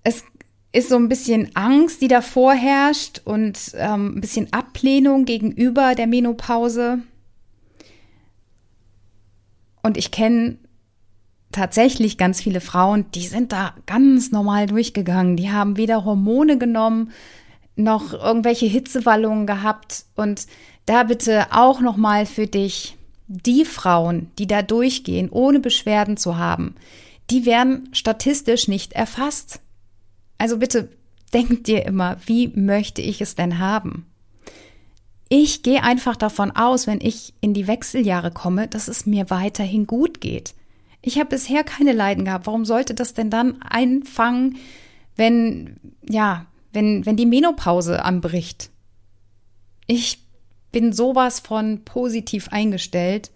es 0.03 0.25
ist 0.73 0.89
so 0.89 0.97
ein 0.97 1.09
bisschen 1.09 1.55
Angst, 1.55 2.01
die 2.01 2.09
davor 2.09 2.55
herrscht 2.55 3.21
und 3.25 3.59
ähm, 3.75 4.17
ein 4.17 4.21
bisschen 4.21 4.53
Ablehnung 4.53 5.25
gegenüber 5.25 5.95
der 5.95 6.07
Menopause. 6.07 7.01
Und 9.83 9.97
ich 9.97 10.11
kenne 10.11 10.57
tatsächlich 11.51 12.17
ganz 12.17 12.41
viele 12.41 12.61
Frauen, 12.61 13.05
die 13.15 13.27
sind 13.27 13.53
da 13.53 13.75
ganz 13.87 14.33
normal 14.33 14.67
durchgegangen. 14.67 15.37
Die 15.37 15.51
haben 15.51 15.77
weder 15.77 16.05
Hormone 16.05 16.57
genommen, 16.57 17.13
noch 17.77 18.15
irgendwelche 18.15 18.67
Hitzewallungen 18.67 19.47
gehabt 19.47 20.07
und 20.15 20.47
da 20.87 21.05
bitte 21.05 21.47
auch 21.53 21.81
noch 21.81 21.97
mal 21.97 22.27
für 22.27 22.47
dich 22.47 22.97
die 23.29 23.65
Frauen, 23.65 24.31
die 24.39 24.47
da 24.47 24.63
durchgehen, 24.63 25.31
ohne 25.31 25.61
Beschwerden 25.61 26.17
zu 26.17 26.37
haben, 26.37 26.75
die 27.31 27.47
werden 27.47 27.89
statistisch 27.93 28.69
nicht 28.69 28.93
erfasst. 28.93 29.61
Also 30.43 30.57
bitte 30.59 30.89
denk 31.33 31.63
dir 31.63 31.87
immer, 31.87 32.17
wie 32.27 32.49
möchte 32.49 33.01
ich 33.01 33.21
es 33.21 33.37
denn 33.37 33.61
haben? 33.61 34.07
Ich 35.29 35.63
gehe 35.63 35.85
einfach 35.85 36.17
davon 36.17 36.51
aus, 36.51 36.89
wenn 36.89 37.01
ich 37.01 37.33
in 37.41 37.55
die 37.55 37.69
Wechseljahre 37.69 38.33
komme, 38.33 38.67
dass 38.67 38.89
es 38.89 39.07
mir 39.07 39.31
weiterhin 39.31 39.87
gut 39.87 40.21
geht. 40.21 40.55
Ich 41.01 41.21
habe 41.21 41.29
bisher 41.29 41.63
keine 41.63 41.93
Leiden 41.93 42.25
gehabt. 42.25 42.49
Warum 42.49 42.65
sollte 42.65 42.93
das 42.93 43.15
denn 43.15 43.31
dann 43.31 43.63
einfangen, 43.63 44.57
wenn, 45.15 45.77
ja, 46.03 46.47
wenn, 46.73 47.07
wenn 47.07 47.17
die 47.17 47.25
Menopause 47.25 48.05
anbricht? 48.05 48.71
Ich 49.87 50.25
bin 50.73 50.93
sowas 50.93 51.39
von 51.39 51.85
positiv 51.85 52.49
eingestellt 52.49 53.31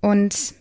und 0.00 0.54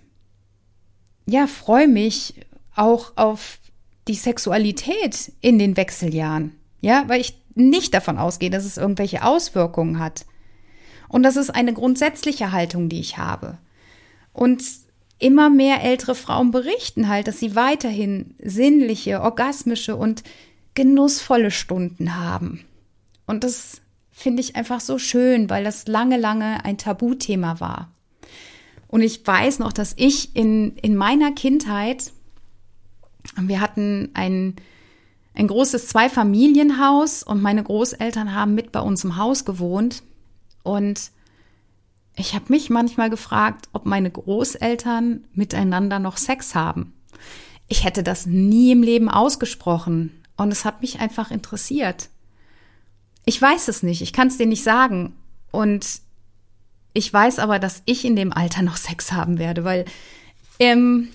ja, 1.26 1.48
freue 1.48 1.88
mich 1.88 2.34
auch 2.76 3.14
auf 3.16 3.60
die 4.08 4.16
Sexualität 4.16 5.32
in 5.42 5.60
den 5.60 5.78
Wechseljahren. 5.78 6.56
Ja, 6.82 7.06
weil 7.08 7.22
ich 7.22 7.38
nicht 7.56 7.94
davon 7.94 8.18
ausgehe, 8.18 8.50
dass 8.50 8.66
es 8.66 8.78
irgendwelche 8.78 9.24
Auswirkungen 9.24 10.00
hat. 10.00 10.26
Und 11.10 11.24
das 11.24 11.38
ist 11.38 11.50
eine 11.50 11.74
grundsätzliche 11.74 12.52
Haltung, 12.52 12.90
die 12.90 13.00
ich 13.00 13.18
habe. 13.18 13.58
Und 14.34 14.64
immer 15.20 15.50
mehr 15.50 15.84
ältere 15.84 16.16
Frauen 16.16 16.52
berichten 16.52 17.08
halt, 17.08 17.28
dass 17.28 17.40
sie 17.40 17.56
weiterhin 17.56 18.36
sinnliche, 18.40 19.22
orgasmische 19.22 19.96
und 19.96 20.24
genussvolle 20.76 21.50
Stunden 21.50 22.16
haben. 22.16 22.66
Und 23.26 23.44
das 23.44 23.82
finde 24.12 24.42
ich 24.42 24.56
einfach 24.56 24.80
so 24.80 25.00
schön, 25.00 25.50
weil 25.50 25.64
das 25.64 25.88
lange, 25.88 26.18
lange 26.18 26.64
ein 26.66 26.78
Tabuthema 26.78 27.60
war. 27.60 27.92
Und 28.88 29.02
ich 29.02 29.26
weiß 29.26 29.60
noch, 29.60 29.74
dass 29.74 29.94
ich 29.98 30.36
in, 30.36 30.76
in 30.78 30.96
meiner 30.96 31.32
Kindheit, 31.34 32.12
wir 33.36 33.62
hatten 33.62 34.10
ein, 34.14 34.56
ein 35.34 35.48
großes 35.48 35.88
Zweifamilienhaus 35.88 37.24
und 37.24 37.42
meine 37.42 37.64
Großeltern 37.64 38.34
haben 38.34 38.56
mit 38.56 38.72
bei 38.72 38.80
uns 38.80 39.04
im 39.04 39.18
Haus 39.18 39.46
gewohnt. 39.46 40.04
Und 40.64 41.12
ich 42.16 42.34
habe 42.34 42.46
mich 42.50 42.70
manchmal 42.70 43.10
gefragt, 43.10 43.70
ob 43.74 43.86
meine 43.86 44.10
Großeltern 44.10 45.24
miteinander 45.34 46.00
noch 46.00 46.18
Sex 46.18 46.56
haben. 46.56 46.94
Ich 47.68 47.84
hätte 47.84 48.02
das 48.02 48.26
nie 48.26 48.72
im 48.72 48.82
Leben 48.82 49.10
ausgesprochen 49.10 50.24
und 50.38 50.52
es 50.52 50.66
hat 50.66 50.82
mich 50.82 51.00
einfach 51.00 51.32
interessiert. 51.32 52.10
Ich 53.26 53.42
weiß 53.42 53.68
es 53.68 53.84
nicht, 53.84 54.02
ich 54.02 54.14
kann 54.14 54.30
es 54.30 54.38
dir 54.38 54.46
nicht 54.46 54.64
sagen. 54.64 55.14
Und 55.52 56.02
ich 56.94 57.12
weiß 57.12 57.40
aber, 57.40 57.60
dass 57.60 57.84
ich 57.86 58.06
in 58.06 58.16
dem 58.16 58.34
Alter 58.34 58.62
noch 58.62 58.78
Sex 58.78 59.12
haben 59.12 59.38
werde, 59.38 59.64
weil 59.64 59.86
ähm, 60.60 61.10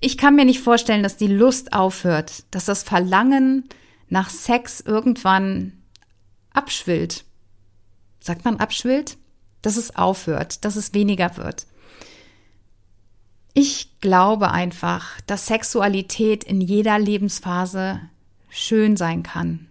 ich 0.00 0.16
kann 0.16 0.36
mir 0.36 0.44
nicht 0.44 0.60
vorstellen, 0.60 1.02
dass 1.02 1.16
die 1.16 1.26
Lust 1.26 1.72
aufhört, 1.72 2.44
dass 2.50 2.64
das 2.66 2.82
Verlangen 2.82 3.68
nach 4.08 4.30
Sex 4.30 4.80
irgendwann 4.80 5.72
abschwillt. 6.52 7.24
Sagt 8.20 8.44
man 8.44 8.56
abschwillt? 8.58 9.16
Dass 9.62 9.76
es 9.76 9.96
aufhört, 9.96 10.64
dass 10.64 10.76
es 10.76 10.94
weniger 10.94 11.36
wird. 11.36 11.66
Ich 13.54 13.98
glaube 14.00 14.52
einfach, 14.52 15.20
dass 15.22 15.46
Sexualität 15.46 16.44
in 16.44 16.60
jeder 16.60 16.98
Lebensphase 16.98 18.00
schön 18.48 18.96
sein 18.96 19.22
kann 19.22 19.68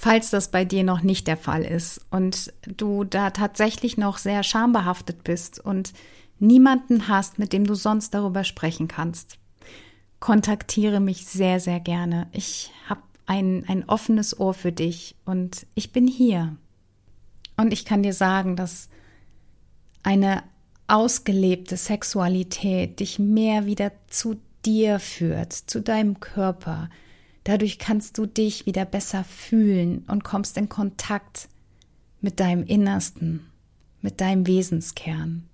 falls 0.00 0.30
das 0.30 0.50
bei 0.50 0.64
dir 0.64 0.82
noch 0.82 1.02
nicht 1.02 1.26
der 1.26 1.36
Fall 1.36 1.62
ist 1.62 2.00
und 2.10 2.54
du 2.62 3.04
da 3.04 3.28
tatsächlich 3.28 3.98
noch 3.98 4.16
sehr 4.16 4.42
schambehaftet 4.42 5.24
bist 5.24 5.60
und 5.60 5.92
niemanden 6.40 7.08
hast, 7.08 7.38
mit 7.38 7.52
dem 7.52 7.66
du 7.66 7.74
sonst 7.74 8.14
darüber 8.14 8.44
sprechen 8.44 8.88
kannst. 8.88 9.38
Kontaktiere 10.18 11.00
mich 11.00 11.26
sehr, 11.26 11.60
sehr 11.60 11.80
gerne. 11.80 12.28
Ich 12.32 12.72
habe 12.88 13.02
ein, 13.26 13.64
ein 13.68 13.88
offenes 13.88 14.38
Ohr 14.38 14.54
für 14.54 14.72
dich 14.72 15.14
und 15.24 15.66
ich 15.74 15.92
bin 15.92 16.06
hier. 16.06 16.56
Und 17.56 17.72
ich 17.72 17.84
kann 17.84 18.02
dir 18.02 18.14
sagen, 18.14 18.56
dass 18.56 18.88
eine 20.02 20.42
ausgelebte 20.88 21.76
Sexualität 21.76 23.00
dich 23.00 23.18
mehr 23.18 23.66
wieder 23.66 23.92
zu 24.08 24.40
dir 24.64 24.98
führt, 24.98 25.52
zu 25.52 25.80
deinem 25.80 26.20
Körper, 26.20 26.90
Dadurch 27.44 27.78
kannst 27.78 28.18
du 28.18 28.26
dich 28.26 28.66
wieder 28.66 28.84
besser 28.84 29.24
fühlen 29.24 30.04
und 30.08 30.24
kommst 30.24 30.56
in 30.56 30.68
Kontakt 30.68 31.48
mit 32.20 32.38
deinem 32.38 32.64
Innersten, 32.64 33.46
mit 34.02 34.20
deinem 34.20 34.46
Wesenskern. 34.46 35.48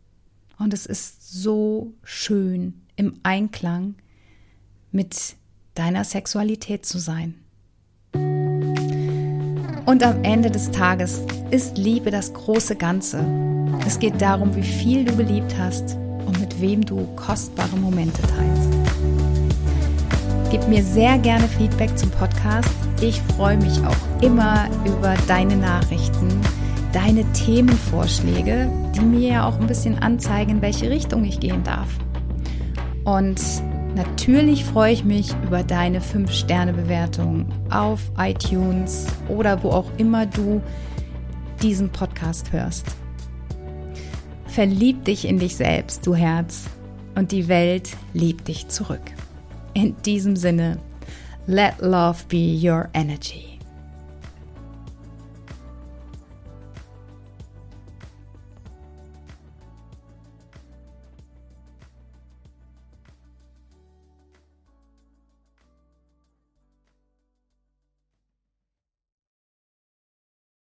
Und 0.59 0.73
es 0.73 0.87
ist 0.87 1.33
so 1.41 1.93
schön, 2.03 2.83
im 2.97 3.21
Einklang 3.23 3.95
mit 4.91 5.37
deiner 5.75 6.05
Sexualität 6.05 6.87
zu 6.87 6.99
sein. 6.99 7.35
Und 9.85 10.03
am 10.03 10.25
Ende 10.25 10.51
des 10.51 10.71
Tages 10.71 11.21
ist 11.51 11.77
Liebe 11.79 12.11
das 12.11 12.33
große 12.33 12.75
Ganze. 12.75 13.25
Es 13.87 13.99
geht 13.99 14.21
darum, 14.21 14.57
wie 14.57 14.63
viel 14.63 15.05
du 15.05 15.15
geliebt 15.15 15.55
hast 15.59 15.97
und 16.27 16.41
mit 16.41 16.61
wem 16.61 16.85
du 16.85 17.07
kostbare 17.15 17.77
Momente 17.77 18.21
teilst. 18.23 18.71
Gib 20.51 20.67
mir 20.69 20.83
sehr 20.83 21.19
gerne 21.19 21.47
Feedback 21.49 21.97
zum 21.99 22.11
Podcast. 22.11 22.71
Ich 23.01 23.21
freue 23.37 23.59
mich 23.59 23.79
auch 23.85 24.23
immer 24.23 24.69
über 24.85 25.15
deine 25.29 25.57
Nachrichten, 25.57 26.41
deine 26.97 27.31
Themenvorschläge, 27.33 28.71
die 28.95 29.01
mir 29.01 29.29
ja 29.29 29.47
auch 29.47 29.61
ein 29.61 29.67
bisschen 29.67 29.99
anzeigen, 29.99 30.53
in 30.53 30.63
welche 30.63 30.89
Richtung 30.89 31.27
ich 31.27 31.41
gehen 31.41 31.63
darf. 31.63 31.91
Und 33.05 33.39
natürlich 33.95 34.65
freue 34.65 34.95
ich 34.95 35.05
mich 35.05 35.35
über 35.45 35.63
deine 35.63 36.01
5-Sterne-Bewertung 36.01 37.51
auf 37.71 38.11
iTunes 38.17 39.09
oder 39.29 39.63
wo 39.63 39.73
auch 39.73 39.91
immer 39.99 40.25
du 40.25 40.63
diesen 41.63 41.91
Podcast 41.91 42.53
hörst. 42.53 42.87
Verlieb 44.47 45.05
dich 45.05 45.29
in 45.29 45.39
dich 45.39 45.55
selbst, 45.57 46.07
du 46.07 46.15
Herz, 46.15 46.65
und 47.15 47.31
die 47.31 47.47
Welt 47.49 47.95
liebt 48.15 48.49
dich 48.49 48.69
zurück. 48.69 49.03
In 49.75 49.95
diesem 50.07 50.35
Sinne, 50.35 50.79
let 51.47 51.75
love 51.79 52.25
be 52.31 52.59
your 52.59 52.89
energy. 52.95 53.56